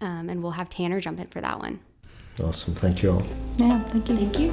Um, 0.00 0.28
and 0.28 0.42
we'll 0.42 0.52
have 0.52 0.68
Tanner 0.68 1.00
jump 1.00 1.20
in 1.20 1.28
for 1.28 1.40
that 1.40 1.60
one. 1.60 1.78
Awesome. 2.42 2.74
Thank 2.74 3.04
you 3.04 3.12
all. 3.12 3.22
Yeah, 3.56 3.82
thank 3.84 4.08
you. 4.08 4.16
Thank 4.16 4.38
you. 4.40 4.52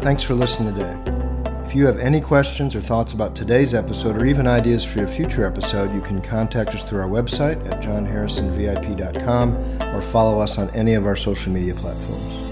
Thanks 0.00 0.22
for 0.22 0.34
listening 0.34 0.74
today. 0.74 1.23
If 1.64 1.74
you 1.74 1.86
have 1.86 1.98
any 1.98 2.20
questions 2.20 2.76
or 2.76 2.80
thoughts 2.80 3.14
about 3.14 3.34
today's 3.34 3.74
episode 3.74 4.16
or 4.16 4.26
even 4.26 4.46
ideas 4.46 4.84
for 4.84 5.02
a 5.02 5.08
future 5.08 5.44
episode, 5.44 5.94
you 5.94 6.00
can 6.00 6.20
contact 6.20 6.74
us 6.74 6.84
through 6.84 7.00
our 7.00 7.08
website 7.08 7.64
at 7.68 7.82
jonharrisonvip.com 7.82 9.82
or 9.82 10.02
follow 10.02 10.40
us 10.40 10.58
on 10.58 10.70
any 10.70 10.94
of 10.94 11.06
our 11.06 11.16
social 11.16 11.52
media 11.52 11.74
platforms. 11.74 12.43